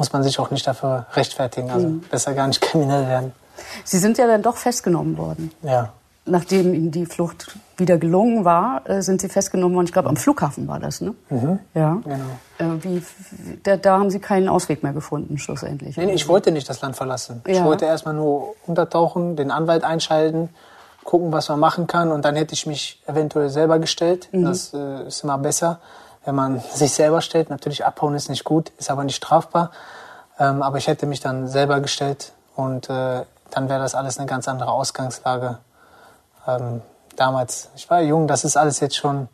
muss 0.00 0.14
man 0.14 0.22
sich 0.22 0.38
auch 0.40 0.50
nicht 0.50 0.66
dafür 0.66 1.04
rechtfertigen. 1.12 1.70
Also 1.70 1.88
besser 2.10 2.32
gar 2.32 2.46
nicht 2.46 2.60
kriminell 2.68 3.06
werden. 3.06 3.32
Sie 3.84 3.98
sind 3.98 4.16
ja 4.16 4.26
dann 4.26 4.40
doch 4.40 4.56
festgenommen 4.56 5.18
worden. 5.18 5.52
Ja. 5.62 5.90
Nachdem 6.24 6.72
Ihnen 6.72 6.90
die 6.90 7.04
Flucht 7.04 7.54
wieder 7.76 7.98
gelungen 7.98 8.46
war, 8.46 8.88
äh, 8.88 9.02
sind 9.02 9.20
Sie 9.20 9.28
festgenommen 9.28 9.74
worden. 9.76 9.84
Ich 9.86 9.92
glaube, 9.92 10.08
am 10.08 10.16
Flughafen 10.16 10.66
war 10.68 10.80
das, 10.80 11.02
ne? 11.02 11.14
Ja. 11.74 11.98
Genau. 12.02 12.76
Äh, 12.76 12.82
wie, 12.82 13.02
da, 13.62 13.76
da 13.76 13.98
haben 13.98 14.08
Sie 14.10 14.20
keinen 14.20 14.48
Ausweg 14.48 14.82
mehr 14.82 14.94
gefunden, 14.94 15.36
schlussendlich. 15.36 15.98
Nee, 15.98 16.06
nee, 16.06 16.14
ich 16.14 16.28
wollte 16.28 16.50
nicht 16.50 16.66
das 16.68 16.80
Land 16.80 16.96
verlassen. 16.96 17.42
Ich 17.46 17.58
Ja. 17.58 17.64
wollte 17.66 17.84
erstmal 17.84 18.14
nur 18.14 18.54
untertauchen, 18.66 19.36
den 19.36 19.50
Anwalt 19.50 19.84
einschalten, 19.84 20.48
gucken, 21.04 21.30
was 21.30 21.50
man 21.50 21.60
machen 21.60 21.86
kann. 21.86 22.10
Und 22.10 22.24
dann 22.24 22.36
hätte 22.36 22.54
ich 22.54 22.64
mich 22.66 23.02
eventuell 23.06 23.50
selber 23.50 23.78
gestellt. 23.78 24.28
Das 24.32 24.72
äh, 24.72 25.06
ist 25.08 25.24
immer 25.24 25.36
besser, 25.36 25.78
wenn 26.24 26.34
man 26.34 26.60
sich 26.60 26.92
selber 26.92 27.20
stellt. 27.20 27.50
Natürlich 27.50 27.84
abhauen 27.84 28.14
ist 28.14 28.28
nicht 28.28 28.44
gut, 28.44 28.70
ist 28.78 28.90
aber 28.90 29.04
nicht 29.04 29.16
strafbar. 29.16 29.70
Ähm, 30.38 30.62
aber 30.62 30.78
ich 30.78 30.86
hätte 30.86 31.06
mich 31.06 31.20
dann 31.20 31.48
selber 31.48 31.80
gestellt 31.80 32.32
und 32.56 32.88
äh, 32.88 33.24
dann 33.50 33.68
wäre 33.68 33.80
das 33.80 33.94
alles 33.94 34.18
eine 34.18 34.26
ganz 34.26 34.48
andere 34.48 34.70
Ausgangslage. 34.70 35.58
Ähm, 36.46 36.82
damals, 37.16 37.68
ich 37.76 37.88
war 37.90 38.00
jung, 38.00 38.26
das 38.26 38.44
ist 38.44 38.56
alles 38.56 38.80
jetzt 38.80 38.96
schon, 38.96 39.28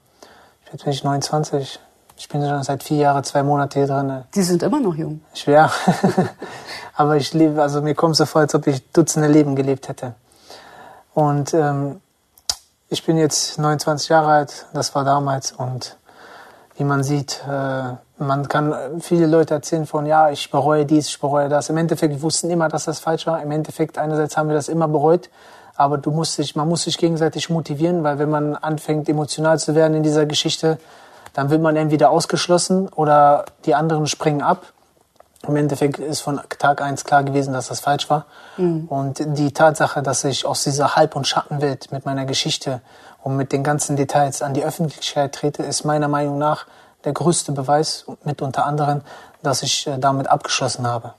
jetzt 0.72 0.84
bin 0.84 0.92
ich 0.92 1.04
29. 1.04 1.80
Ich 2.18 2.28
bin 2.28 2.46
schon 2.46 2.62
seit 2.62 2.82
vier 2.82 2.96
Jahren, 2.96 3.24
zwei 3.24 3.42
Monate 3.42 3.78
hier 3.78 3.88
drin. 3.88 4.24
Sie 4.32 4.42
sind 4.42 4.62
immer 4.62 4.80
noch 4.80 4.94
jung. 4.94 5.20
Schwer. 5.34 5.70
Aber 6.96 7.16
ich 7.16 7.34
lebe, 7.34 7.60
also 7.60 7.82
mir 7.82 7.94
kommt 7.94 8.12
es 8.12 8.18
so 8.18 8.26
vor, 8.26 8.40
als 8.40 8.54
ob 8.54 8.66
ich 8.66 8.90
Dutzende 8.90 9.28
Leben 9.28 9.54
gelebt 9.54 9.88
hätte. 9.88 10.14
Und 11.12 11.52
ähm, 11.52 12.00
ich 12.88 13.04
bin 13.04 13.18
jetzt 13.18 13.58
29 13.58 14.08
Jahre 14.08 14.28
alt, 14.28 14.66
das 14.72 14.94
war 14.94 15.04
damals. 15.04 15.52
Und 15.52 15.96
wie 16.76 16.84
man 16.84 17.02
sieht, 17.02 17.42
äh, 17.48 17.94
man 18.18 18.48
kann 18.48 18.74
viele 19.00 19.26
Leute 19.26 19.54
erzählen 19.54 19.86
von, 19.86 20.06
ja, 20.06 20.30
ich 20.30 20.50
bereue 20.50 20.86
dies, 20.86 21.08
ich 21.08 21.20
bereue 21.20 21.48
das. 21.48 21.68
Im 21.68 21.76
Endeffekt, 21.76 22.22
wussten 22.22 22.50
immer, 22.50 22.68
dass 22.68 22.84
das 22.84 22.98
falsch 22.98 23.26
war. 23.26 23.42
Im 23.42 23.50
Endeffekt, 23.50 23.98
einerseits 23.98 24.36
haben 24.36 24.48
wir 24.48 24.54
das 24.54 24.68
immer 24.68 24.88
bereut. 24.88 25.28
Aber 25.74 25.98
du 25.98 26.10
musst 26.10 26.38
dich, 26.38 26.56
man 26.56 26.68
muss 26.68 26.84
sich 26.84 26.96
gegenseitig 26.96 27.50
motivieren, 27.50 28.02
weil 28.02 28.18
wenn 28.18 28.30
man 28.30 28.56
anfängt, 28.56 29.08
emotional 29.08 29.58
zu 29.58 29.74
werden 29.74 29.94
in 29.94 30.02
dieser 30.02 30.24
Geschichte, 30.24 30.78
dann 31.34 31.50
wird 31.50 31.60
man 31.60 31.76
entweder 31.76 32.10
ausgeschlossen 32.10 32.88
oder 32.88 33.44
die 33.66 33.74
anderen 33.74 34.06
springen 34.06 34.40
ab. 34.40 34.72
Im 35.48 35.56
Endeffekt 35.56 35.98
ist 35.98 36.20
von 36.20 36.40
Tag 36.58 36.82
eins 36.82 37.04
klar 37.04 37.24
gewesen, 37.24 37.52
dass 37.52 37.68
das 37.68 37.80
falsch 37.80 38.10
war. 38.10 38.26
Und 38.88 39.22
die 39.38 39.52
Tatsache, 39.52 40.02
dass 40.02 40.24
ich 40.24 40.46
aus 40.46 40.64
dieser 40.64 40.96
Halb- 40.96 41.16
und 41.16 41.26
Schattenwelt 41.26 41.92
mit 41.92 42.04
meiner 42.04 42.24
Geschichte 42.24 42.80
und 43.22 43.36
mit 43.36 43.52
den 43.52 43.62
ganzen 43.62 43.96
Details 43.96 44.42
an 44.42 44.54
die 44.54 44.64
Öffentlichkeit 44.64 45.34
trete, 45.34 45.62
ist 45.62 45.84
meiner 45.84 46.08
Meinung 46.08 46.38
nach 46.38 46.66
der 47.04 47.12
größte 47.12 47.52
Beweis, 47.52 48.04
mit 48.24 48.42
unter 48.42 48.66
anderem, 48.66 49.02
dass 49.42 49.62
ich 49.62 49.86
äh, 49.86 49.96
damit 49.98 50.26
abgeschlossen 50.28 50.86
habe. 50.86 51.14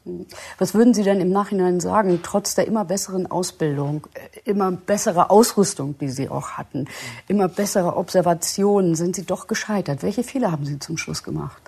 Was 0.60 0.74
würden 0.74 0.94
Sie 0.94 1.04
denn 1.04 1.22
im 1.22 1.30
Nachhinein 1.30 1.80
sagen, 1.80 2.20
trotz 2.24 2.56
der 2.56 2.68
immer 2.68 2.84
besseren 2.84 3.32
Ausbildung, 3.32 4.06
äh, 4.14 4.50
immer 4.50 4.72
bessere 4.72 5.30
Ausrüstung, 5.30 5.98
die 5.98 6.10
Sie 6.10 6.30
auch 6.30 6.52
hatten, 6.52 6.88
immer 7.28 7.48
bessere 7.48 7.96
Observationen, 7.96 8.96
sind 8.96 9.16
Sie 9.16 9.26
doch 9.26 9.48
gescheitert? 9.48 10.04
Welche 10.04 10.24
Fehler 10.24 10.52
haben 10.52 10.66
Sie 10.66 10.78
zum 10.78 10.98
Schluss 10.98 11.24
gemacht? 11.24 11.67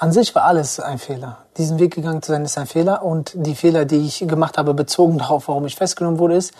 An 0.00 0.12
sich 0.12 0.34
war 0.34 0.44
alles 0.44 0.80
ein 0.80 0.98
Fehler. 0.98 1.36
Diesen 1.58 1.78
Weg 1.78 1.94
gegangen 1.94 2.22
zu 2.22 2.32
sein, 2.32 2.42
ist 2.42 2.56
ein 2.56 2.66
Fehler. 2.66 3.02
Und 3.02 3.32
die 3.34 3.54
Fehler, 3.54 3.84
die 3.84 3.98
ich 3.98 4.20
gemacht 4.26 4.56
habe, 4.56 4.72
bezogen 4.72 5.18
darauf, 5.18 5.48
warum 5.48 5.66
ich 5.66 5.76
festgenommen 5.76 6.18
wurde, 6.18 6.36
ist, 6.36 6.54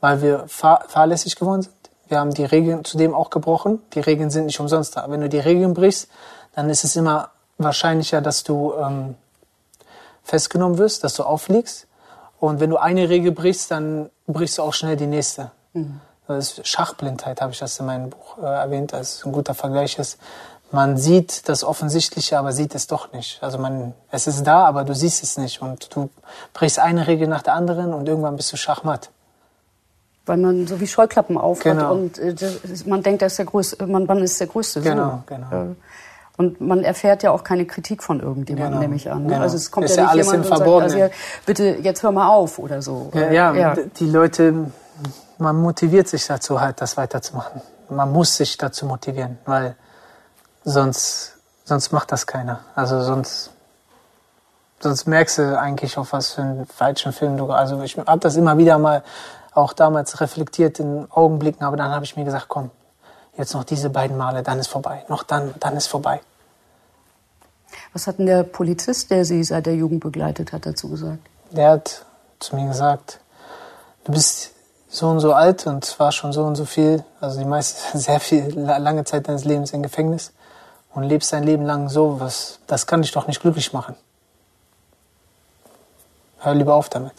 weil 0.00 0.22
wir 0.22 0.44
fahr 0.48 0.82
fahrlässig 0.88 1.36
geworden 1.36 1.60
sind. 1.60 1.74
Wir 2.08 2.20
haben 2.20 2.32
die 2.32 2.46
Regeln 2.46 2.86
zudem 2.86 3.14
auch 3.14 3.28
gebrochen. 3.28 3.82
Die 3.92 4.00
Regeln 4.00 4.30
sind 4.30 4.46
nicht 4.46 4.58
umsonst 4.60 4.96
da. 4.96 5.10
Wenn 5.10 5.20
du 5.20 5.28
die 5.28 5.38
Regeln 5.38 5.74
brichst, 5.74 6.08
dann 6.54 6.70
ist 6.70 6.84
es 6.84 6.96
immer 6.96 7.32
wahrscheinlicher, 7.58 8.22
dass 8.22 8.44
du 8.44 8.72
ähm, 8.80 9.14
festgenommen 10.22 10.78
wirst, 10.78 11.04
dass 11.04 11.12
du 11.12 11.24
auffliegst. 11.24 11.86
Und 12.40 12.60
wenn 12.60 12.70
du 12.70 12.78
eine 12.78 13.10
Regel 13.10 13.30
brichst, 13.30 13.72
dann 13.72 14.08
brichst 14.26 14.56
du 14.56 14.62
auch 14.62 14.72
schnell 14.72 14.96
die 14.96 15.06
nächste. 15.06 15.50
Mhm. 15.74 16.00
Das 16.28 16.58
ist 16.58 16.66
Schachblindheit, 16.66 17.42
habe 17.42 17.52
ich 17.52 17.58
das 17.58 17.78
in 17.78 17.84
meinem 17.86 18.08
Buch 18.08 18.38
äh, 18.38 18.46
erwähnt, 18.46 18.94
als 18.94 19.22
ein 19.24 19.32
guter 19.32 19.54
Vergleich 19.54 19.98
ist. 19.98 20.18
Man 20.72 20.96
sieht 20.96 21.48
das 21.48 21.62
Offensichtliche, 21.62 22.38
aber 22.38 22.52
sieht 22.52 22.74
es 22.74 22.86
doch 22.88 23.12
nicht. 23.12 23.38
Also 23.42 23.56
man, 23.58 23.94
es 24.10 24.26
ist 24.26 24.42
da, 24.44 24.64
aber 24.66 24.84
du 24.84 24.94
siehst 24.94 25.22
es 25.22 25.38
nicht. 25.38 25.62
Und 25.62 25.94
du 25.94 26.10
brichst 26.54 26.78
eine 26.80 27.06
Regel 27.06 27.28
nach 27.28 27.42
der 27.42 27.54
anderen 27.54 27.94
und 27.94 28.08
irgendwann 28.08 28.36
bist 28.36 28.52
du 28.52 28.56
Schachmatt. 28.56 29.10
Weil 30.26 30.38
man 30.38 30.66
so 30.66 30.80
wie 30.80 30.88
Scheuklappen 30.88 31.38
aufhat 31.38 31.62
Genau. 31.78 31.92
und 31.92 32.18
äh, 32.18 32.34
das, 32.34 32.84
man 32.84 33.00
denkt, 33.02 33.22
das 33.22 33.34
ist 33.34 33.38
der 33.38 33.46
größte, 33.46 33.86
man, 33.86 34.06
man 34.06 34.18
ist 34.18 34.40
der 34.40 34.48
Größte. 34.48 34.80
Genau, 34.80 35.10
so. 35.10 35.34
genau. 35.34 35.52
Äh, 35.52 35.74
Und 36.36 36.60
man 36.60 36.82
erfährt 36.82 37.22
ja 37.22 37.30
auch 37.30 37.44
keine 37.44 37.64
Kritik 37.64 38.02
von 38.02 38.18
irgendjemandem, 38.18 38.72
Genau, 38.72 38.80
nehme 38.82 38.96
ich 38.96 39.08
an. 39.08 39.28
genau. 39.28 39.40
Also 39.40 39.56
es 39.56 39.70
kommt 39.70 39.86
Ist 39.86 39.96
ja 39.96 40.02
ja 40.02 40.02
nicht 40.02 40.12
alles 40.14 40.26
jemand 40.26 40.46
im 40.46 40.52
und 40.52 40.58
sagt, 40.90 41.00
also, 41.00 41.14
bitte 41.46 41.64
jetzt 41.80 42.02
hör 42.02 42.10
mal 42.10 42.26
auf 42.28 42.58
oder 42.58 42.82
so. 42.82 43.10
Ja, 43.14 43.54
ja, 43.54 43.74
d- 43.76 43.88
die 44.00 44.10
Leute, 44.10 44.52
man 45.38 45.56
motiviert 45.56 46.08
sich 46.08 46.26
dazu 46.26 46.60
halt, 46.60 46.80
das 46.80 46.96
weiterzumachen. 46.96 47.60
Man 47.88 48.10
muss 48.12 48.36
sich 48.36 48.58
dazu 48.58 48.84
motivieren, 48.86 49.38
weil 49.46 49.76
sonst, 50.66 51.34
sonst 51.64 51.92
macht 51.92 52.12
das 52.12 52.26
keiner. 52.26 52.60
Also 52.74 53.00
sonst, 53.00 53.50
sonst 54.80 55.06
merkst 55.06 55.38
du 55.38 55.58
eigentlich, 55.58 55.96
auf 55.96 56.12
was 56.12 56.32
für 56.34 56.42
einen 56.42 56.66
falschen 56.66 57.12
Film 57.12 57.38
du, 57.38 57.50
also 57.50 57.80
ich 57.82 57.96
habe 57.96 58.18
das 58.18 58.36
immer 58.36 58.58
wieder 58.58 58.76
mal 58.76 59.02
auch 59.54 59.72
damals 59.72 60.20
reflektiert 60.20 60.80
in 60.80 61.10
Augenblicken, 61.10 61.64
aber 61.64 61.78
dann 61.78 61.90
habe 61.92 62.04
ich 62.04 62.16
mir 62.16 62.24
gesagt, 62.24 62.46
komm, 62.48 62.70
jetzt 63.38 63.54
noch 63.54 63.64
diese 63.64 63.88
beiden 63.88 64.16
Male, 64.18 64.42
dann 64.42 64.58
ist 64.58 64.66
vorbei. 64.66 65.04
Noch 65.08 65.22
dann, 65.22 65.54
dann 65.60 65.76
ist 65.76 65.86
vorbei. 65.86 66.20
Was 67.92 68.06
hat 68.06 68.18
denn 68.18 68.26
der 68.26 68.42
Polizist, 68.42 69.10
der 69.10 69.24
Sie 69.24 69.42
seit 69.44 69.66
der 69.66 69.74
Jugend 69.74 70.00
begleitet 70.00 70.52
hat, 70.52 70.66
dazu 70.66 70.90
gesagt? 70.90 71.18
Der 71.52 71.70
hat 71.70 72.04
zu 72.38 72.56
mir 72.56 72.66
gesagt, 72.66 73.20
du 74.04 74.12
bist 74.12 74.50
so 74.88 75.08
und 75.08 75.20
so 75.20 75.32
alt 75.32 75.66
und 75.66 75.98
war 75.98 76.12
schon 76.12 76.32
so 76.32 76.44
und 76.44 76.56
so 76.56 76.64
viel, 76.64 77.04
also 77.20 77.38
die 77.38 77.44
meiste, 77.44 77.80
sehr 77.98 78.20
viel, 78.20 78.52
la- 78.58 78.76
lange 78.78 79.04
Zeit 79.04 79.28
deines 79.28 79.44
Lebens 79.44 79.72
im 79.72 79.82
Gefängnis 79.82 80.32
und 80.96 81.02
lebst 81.02 81.30
dein 81.30 81.44
Leben 81.44 81.64
lang 81.64 81.90
so, 81.90 82.20
was, 82.20 82.58
das 82.66 82.86
kann 82.86 83.02
dich 83.02 83.12
doch 83.12 83.26
nicht 83.26 83.42
glücklich 83.42 83.74
machen. 83.74 83.94
Hör 86.38 86.54
lieber 86.54 86.74
auf 86.74 86.88
damit. 86.88 87.12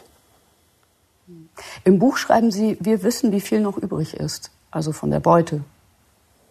Im 1.84 2.00
Buch 2.00 2.18
schreiben 2.18 2.50
Sie, 2.50 2.78
wir 2.80 3.04
wissen, 3.04 3.32
wie 3.32 3.40
viel 3.40 3.62
noch 3.62 3.78
übrig 3.78 4.16
ist. 4.16 4.50
Also 4.72 4.94
von 4.94 5.12
der 5.12 5.20
Beute. 5.20 5.64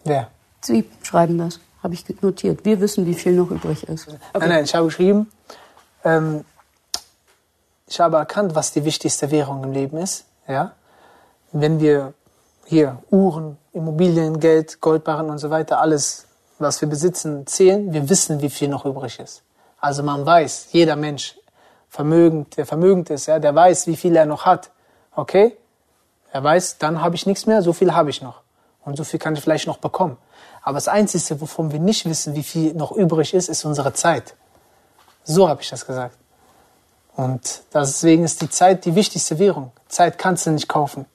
Wer? 0.05 0.29
Sie 0.61 0.89
schreiben 1.03 1.37
das, 1.37 1.59
habe 1.83 1.95
ich 1.95 2.05
notiert. 2.21 2.63
Wir 2.63 2.79
wissen, 2.79 3.05
wie 3.05 3.13
viel 3.13 3.33
noch 3.33 3.51
übrig 3.51 3.83
ist. 3.83 4.07
Nein, 4.07 4.49
nein, 4.49 4.63
ich 4.63 4.73
habe 4.73 4.85
geschrieben, 4.85 5.29
ähm, 6.05 6.45
ich 7.87 7.99
habe 7.99 8.17
erkannt, 8.17 8.55
was 8.55 8.71
die 8.71 8.85
wichtigste 8.85 9.31
Währung 9.31 9.65
im 9.65 9.73
Leben 9.73 9.97
ist. 9.97 10.23
Ja? 10.47 10.71
Wenn 11.51 11.81
wir 11.81 12.13
hier 12.63 13.03
Uhren, 13.09 13.57
Immobilien, 13.73 14.39
Geld, 14.39 14.79
Goldbarren 14.79 15.29
und 15.29 15.39
so 15.39 15.49
weiter, 15.49 15.81
alles, 15.81 16.26
was 16.59 16.81
wir 16.81 16.89
besitzen, 16.89 17.45
zählen, 17.47 17.93
wir 17.93 18.09
wissen, 18.09 18.41
wie 18.41 18.49
viel 18.49 18.67
noch 18.67 18.85
übrig 18.85 19.19
ist. 19.19 19.43
Also 19.79 20.03
man 20.03 20.25
weiß, 20.25 20.69
jeder 20.71 20.95
Mensch, 20.95 21.37
vermögend, 21.89 22.57
der 22.57 22.65
vermögend 22.65 23.09
ist, 23.09 23.27
ja, 23.27 23.39
der 23.39 23.53
weiß, 23.53 23.87
wie 23.87 23.95
viel 23.95 24.15
er 24.15 24.25
noch 24.25 24.45
hat. 24.45 24.71
Okay? 25.15 25.55
Er 26.31 26.43
weiß, 26.43 26.77
dann 26.79 27.01
habe 27.01 27.15
ich 27.15 27.25
nichts 27.25 27.45
mehr, 27.45 27.61
so 27.61 27.73
viel 27.73 27.93
habe 27.93 28.09
ich 28.09 28.21
noch. 28.21 28.41
Und 28.83 28.97
so 28.97 29.03
viel 29.03 29.19
kann 29.19 29.35
ich 29.35 29.41
vielleicht 29.41 29.67
noch 29.67 29.77
bekommen. 29.77 30.17
Aber 30.61 30.75
das 30.75 30.87
Einzige, 30.87 31.39
wovon 31.41 31.71
wir 31.71 31.79
nicht 31.79 32.05
wissen, 32.05 32.35
wie 32.35 32.43
viel 32.43 32.73
noch 32.73 32.91
übrig 32.91 33.33
ist, 33.33 33.49
ist 33.49 33.65
unsere 33.65 33.93
Zeit. 33.93 34.35
So 35.23 35.47
habe 35.47 35.61
ich 35.61 35.69
das 35.69 35.85
gesagt. 35.85 36.17
Und 37.15 37.63
deswegen 37.73 38.23
ist 38.23 38.41
die 38.41 38.49
Zeit 38.49 38.85
die 38.85 38.95
wichtigste 38.95 39.39
Währung. 39.39 39.71
Zeit 39.87 40.17
kannst 40.17 40.45
du 40.45 40.51
nicht 40.51 40.69
kaufen. 40.69 41.05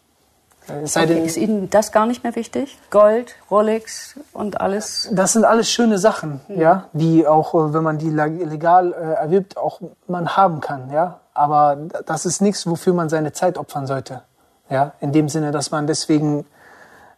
Sei 0.84 1.02
Okay, 1.02 1.14
denn, 1.14 1.24
ist 1.24 1.36
Ihnen 1.36 1.70
das 1.70 1.90
gar 1.90 2.06
nicht 2.06 2.22
mehr 2.22 2.36
wichtig? 2.36 2.78
Gold, 2.90 3.34
Rolex 3.50 4.14
und 4.32 4.60
alles? 4.60 5.08
das 5.12 5.32
sind 5.32 5.44
alles 5.44 5.68
schöne 5.70 5.98
Sachen, 5.98 6.40
ja, 6.48 6.88
die 6.92 7.26
auch, 7.26 7.54
äh, 7.54 7.74
wenn 7.74 7.82
man 7.82 7.98
die 7.98 8.10
legal 8.10 8.92
äh, 8.92 9.14
erwirbt, 9.14 9.56
auch 9.56 9.80
man 10.06 10.36
haben 10.36 10.60
kann, 10.60 10.90
ja. 10.92 11.18
Aber 11.34 11.76
das 12.06 12.26
ist 12.26 12.40
nichts, 12.40 12.66
wofür 12.66 12.92
man 12.92 13.08
seine 13.08 13.32
Zeit 13.32 13.58
opfern 13.58 13.86
sollte, 13.86 14.22
ja. 14.70 14.92
In 15.00 15.12
dem 15.12 15.28
Sinne, 15.28 15.50
dass 15.50 15.70
man 15.72 15.86
deswegen 15.86 16.46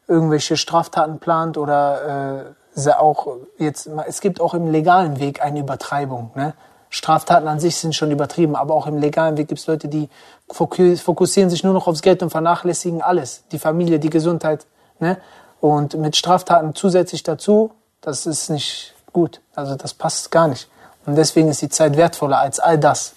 irgendwelche 0.08 0.56
Straftaten 0.56 1.18
plant 1.18 1.58
oder 1.58 2.54
äh, 2.76 2.90
auch 2.92 3.26
jetzt, 3.58 3.88
es 4.06 4.20
gibt 4.20 4.40
auch 4.40 4.54
im 4.54 4.70
legalen 4.70 5.20
Weg 5.20 5.42
eine 5.44 5.60
Übertreibung, 5.60 6.30
ne. 6.34 6.54
Straftaten 6.94 7.48
an 7.48 7.58
sich 7.58 7.74
sind 7.76 7.92
schon 7.92 8.12
übertrieben, 8.12 8.54
aber 8.54 8.72
auch 8.72 8.86
im 8.86 8.98
legalen 8.98 9.36
Weg 9.36 9.48
gibt 9.48 9.60
es 9.60 9.66
Leute, 9.66 9.88
die 9.88 10.08
foku- 10.48 10.96
fokussieren 10.96 11.50
sich 11.50 11.64
nur 11.64 11.72
noch 11.74 11.88
aufs 11.88 12.02
Geld 12.02 12.22
und 12.22 12.30
vernachlässigen 12.30 13.02
alles. 13.02 13.42
Die 13.50 13.58
Familie, 13.58 13.98
die 13.98 14.10
Gesundheit. 14.10 14.64
Ne? 15.00 15.18
Und 15.60 15.94
mit 15.94 16.14
Straftaten 16.14 16.72
zusätzlich 16.76 17.24
dazu, 17.24 17.72
das 18.00 18.26
ist 18.26 18.48
nicht 18.48 18.94
gut. 19.12 19.40
Also 19.56 19.74
das 19.74 19.92
passt 19.92 20.30
gar 20.30 20.46
nicht. 20.46 20.68
Und 21.04 21.16
deswegen 21.16 21.48
ist 21.48 21.62
die 21.62 21.68
Zeit 21.68 21.96
wertvoller 21.96 22.38
als 22.38 22.60
all 22.60 22.78
das 22.78 23.14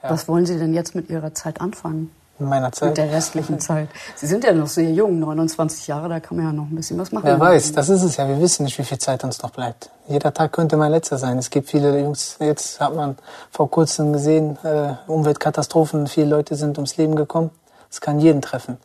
Was 0.00 0.26
wollen 0.26 0.46
Sie 0.46 0.58
denn 0.58 0.72
jetzt 0.72 0.94
mit 0.94 1.10
Ihrer 1.10 1.34
Zeit 1.34 1.60
anfangen? 1.60 2.10
In 2.38 2.46
meiner 2.46 2.66
Mit 2.66 2.74
Zeit. 2.74 2.96
der 2.96 3.10
restlichen 3.10 3.60
Zeit. 3.60 3.88
Sie 4.14 4.26
sind 4.26 4.44
ja 4.44 4.52
noch 4.52 4.66
sehr 4.66 4.90
jung, 4.90 5.18
29 5.18 5.86
Jahre, 5.86 6.08
da 6.08 6.20
kann 6.20 6.36
man 6.36 6.46
ja 6.46 6.52
noch 6.52 6.64
ein 6.64 6.74
bisschen 6.74 6.98
was 6.98 7.12
machen. 7.12 7.24
Wer 7.24 7.40
weiß, 7.40 7.72
das 7.72 7.88
ist 7.88 8.02
es 8.02 8.16
ja. 8.16 8.28
Wir 8.28 8.40
wissen 8.40 8.64
nicht, 8.64 8.78
wie 8.78 8.84
viel 8.84 8.98
Zeit 8.98 9.24
uns 9.24 9.42
noch 9.42 9.50
bleibt. 9.50 9.90
Jeder 10.08 10.32
Tag 10.32 10.52
könnte 10.52 10.76
mein 10.76 10.92
letzter 10.92 11.18
sein. 11.18 11.38
Es 11.38 11.50
gibt 11.50 11.68
viele 11.68 11.98
Jungs, 12.00 12.36
jetzt 12.40 12.80
hat 12.80 12.94
man 12.94 13.16
vor 13.50 13.70
kurzem 13.70 14.12
gesehen, 14.12 14.58
äh, 14.64 14.94
Umweltkatastrophen, 15.06 16.06
viele 16.06 16.28
Leute 16.28 16.54
sind 16.54 16.78
ums 16.78 16.96
Leben 16.96 17.16
gekommen. 17.16 17.50
Es 17.90 18.00
kann 18.00 18.20
jeden 18.20 18.42
treffen. 18.42 18.76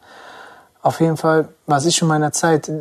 Auf 0.81 0.99
jeden 0.99 1.17
Fall, 1.17 1.49
was 1.67 1.85
ich 1.85 2.01
in 2.01 2.07
meiner 2.07 2.31
Zeit, 2.31 2.71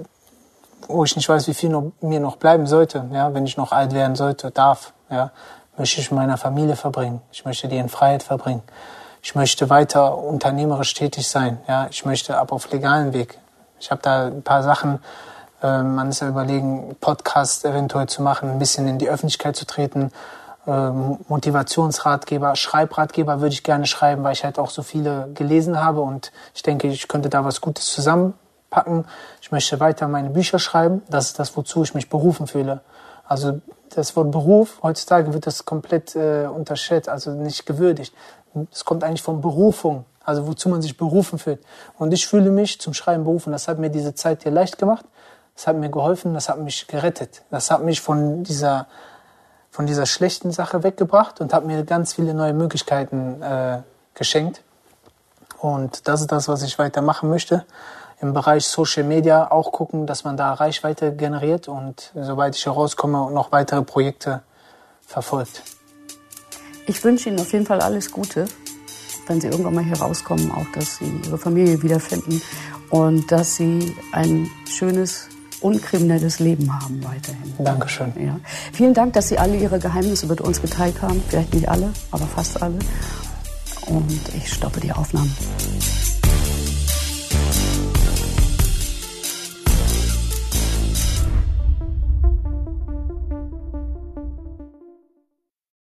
wo 0.89 1.05
ich 1.05 1.17
nicht 1.17 1.29
weiß, 1.29 1.49
wie 1.49 1.55
viel 1.55 1.69
noch, 1.69 1.93
mir 2.01 2.21
noch 2.21 2.37
bleiben 2.37 2.67
sollte, 2.67 3.07
ja, 3.13 3.35
wenn 3.35 3.45
ich 3.45 3.57
noch 3.57 3.73
alt 3.73 3.93
werden 3.93 4.17
sollte, 4.17 4.51
darf, 4.51 4.93
ja, 5.11 5.33
möchte 5.77 6.01
ich 6.01 6.11
mit 6.11 6.19
meiner 6.19 6.37
Familie 6.37 6.77
verbringen. 6.77 7.21
Ich 7.33 7.45
möchte 7.45 7.69
die 7.69 7.77
in 7.77 7.89
Freiheit 7.89 8.23
verbringen. 8.23 8.63
Ich 9.23 9.35
möchte 9.35 9.69
weiter 9.69 10.17
unternehmerisch 10.17 10.95
tätig 10.95 11.29
sein. 11.29 11.61
Ja, 11.69 11.89
ich 11.91 12.05
möchte 12.07 12.39
ab 12.39 12.53
auf 12.53 12.71
legalen 12.73 13.13
Weg. 13.13 13.39
Ich 13.79 13.91
habe 13.91 14.01
da 14.03 14.27
ein 14.27 14.43
paar 14.43 14.63
Sachen. 14.63 15.01
Äh, 15.63 15.83
man 15.83 16.09
ist 16.09 16.21
ja 16.21 16.29
überlegen, 16.29 16.97
Podcast 17.01 17.65
eventuell 17.65 18.09
zu 18.09 18.23
machen, 18.23 18.51
ein 18.51 18.59
bisschen 18.59 18.89
in 18.89 18.99
die 18.99 19.11
Öffentlichkeit 19.11 19.57
zu 19.57 19.67
treten. 19.67 20.11
Äh, 20.67 20.91
Motivationsratgeber, 21.29 22.57
Schreibratgeber 22.57 23.41
würde 23.41 23.53
ich 23.53 23.63
gerne 23.63 23.87
schreiben, 23.87 24.23
weil 24.25 24.33
ich 24.33 24.45
halt 24.45 24.59
auch 24.59 24.71
so 24.71 24.83
viele 24.83 25.29
gelesen 25.35 25.83
habe 25.83 26.01
und 26.01 26.33
ich 26.55 26.63
denke, 26.63 26.89
ich 26.89 27.07
könnte 27.07 27.29
da 27.29 27.45
was 27.45 27.61
Gutes 27.61 27.93
zusammenpacken. 27.93 29.05
Ich 29.43 29.53
möchte 29.53 29.81
weiter 29.81 30.09
meine 30.09 30.31
Bücher 30.31 30.59
schreiben. 30.59 31.03
Das 31.11 31.27
ist 31.27 31.39
das, 31.39 31.57
wozu 31.57 31.83
ich 31.83 31.95
mich 31.95 32.09
berufen 32.09 32.47
fühle. 32.47 32.81
Also 33.27 33.61
das 33.95 34.17
Wort 34.17 34.31
Beruf, 34.31 34.81
heutzutage 34.83 35.33
wird 35.33 35.47
das 35.47 35.65
komplett 35.65 36.17
äh, 36.17 36.47
unterschätzt, 36.47 37.09
also 37.09 37.31
nicht 37.33 37.67
gewürdigt. 37.67 38.15
Es 38.71 38.85
kommt 38.85 39.05
eigentlich 39.05 39.23
von 39.23 39.41
Berufung, 39.41 40.05
also 40.25 40.47
wozu 40.47 40.69
man 40.69 40.83
sich 40.83 40.97
berufen 40.97 41.39
fühlt. 41.39 41.61
Und 41.99 42.13
ich 42.13 42.27
fühle 42.27 42.51
mich 42.51 42.81
zum 42.81 42.95
Schreiben 42.95 43.25
berufen. 43.25 43.53
Das 43.53 43.69
hat 43.69 43.79
mir 43.79 43.91
diese 43.91 44.15
Zeit 44.15 44.43
hier 44.43 44.53
leicht 44.53 44.79
gemacht. 44.79 45.05
Das 45.55 45.67
hat 45.67 45.77
mir 45.77 45.91
geholfen, 45.91 46.35
das 46.35 46.49
hat 46.49 46.59
mich 46.59 46.87
gerettet. 46.87 47.43
Das 47.51 47.71
hat 47.71 47.83
mich 47.83 48.01
von 48.01 48.45
dieser, 48.45 48.87
von 49.71 49.87
dieser 49.87 50.07
schlechten 50.07 50.53
Sache 50.53 50.83
weggebracht 50.83 51.41
und 51.41 51.53
hat 51.53 51.65
mir 51.65 51.85
ganz 51.85 52.15
viele 52.15 52.35
neue 52.35 52.55
Möglichkeiten 52.55 53.43
äh, 53.43 53.83
geschenkt. 54.15 54.63
Und 55.59 56.09
das 56.09 56.23
ist 56.23 56.33
das, 56.33 56.49
was 56.49 56.63
ich 56.63 56.79
weitermachen 56.79 57.29
möchte. 57.29 57.67
Im 58.21 58.33
Bereich 58.33 58.67
Social 58.67 59.05
Media 59.05 59.51
auch 59.51 59.73
gucken, 59.73 60.07
dass 60.07 60.25
man 60.25 60.37
da 60.37 60.53
Reichweite 60.55 61.15
generiert 61.15 61.69
und 61.69 62.13
sobald 62.15 62.55
ich 62.57 62.67
herauskomme, 62.67 63.31
noch 63.31 63.53
weitere 63.53 63.83
Projekte 63.83 64.43
verfolgt. 65.07 65.63
Ich 66.87 67.03
wünsche 67.05 67.29
Ihnen 67.29 67.41
auf 67.41 67.53
jeden 67.53 67.67
Fall 67.67 67.81
alles 67.81 68.11
Gute, 68.11 68.47
wenn 69.27 69.41
Sie 69.41 69.49
irgendwann 69.49 69.75
mal 69.75 69.85
hier 69.85 69.99
rauskommen, 69.99 70.51
auch 70.51 70.67
dass 70.73 70.97
Sie 70.97 71.13
Ihre 71.25 71.39
Familie 71.39 71.83
wiederfinden 71.83 72.43
und 72.91 73.31
dass 73.31 73.57
Sie 73.57 73.95
ein 74.13 74.51
schönes, 74.69 75.29
unkriminelles 75.61 76.39
Leben 76.39 76.73
haben 76.73 77.05
weiterhin. 77.05 77.53
Dankeschön. 77.59 78.13
Ja. 78.19 78.41
Vielen 78.73 78.95
Dank, 78.95 79.13
dass 79.13 79.29
Sie 79.29 79.39
alle 79.39 79.57
Ihre 79.57 79.79
Geheimnisse 79.79 80.27
mit 80.27 80.41
uns 80.41 80.61
geteilt 80.61 81.01
haben. 81.03 81.23
Vielleicht 81.29 81.55
nicht 81.55 81.69
alle, 81.69 81.93
aber 82.11 82.27
fast 82.27 82.63
alle. 82.63 82.79
Und 83.87 84.21
ich 84.37 84.53
stoppe 84.53 84.81
die 84.81 84.93
Aufnahmen. 84.93 85.35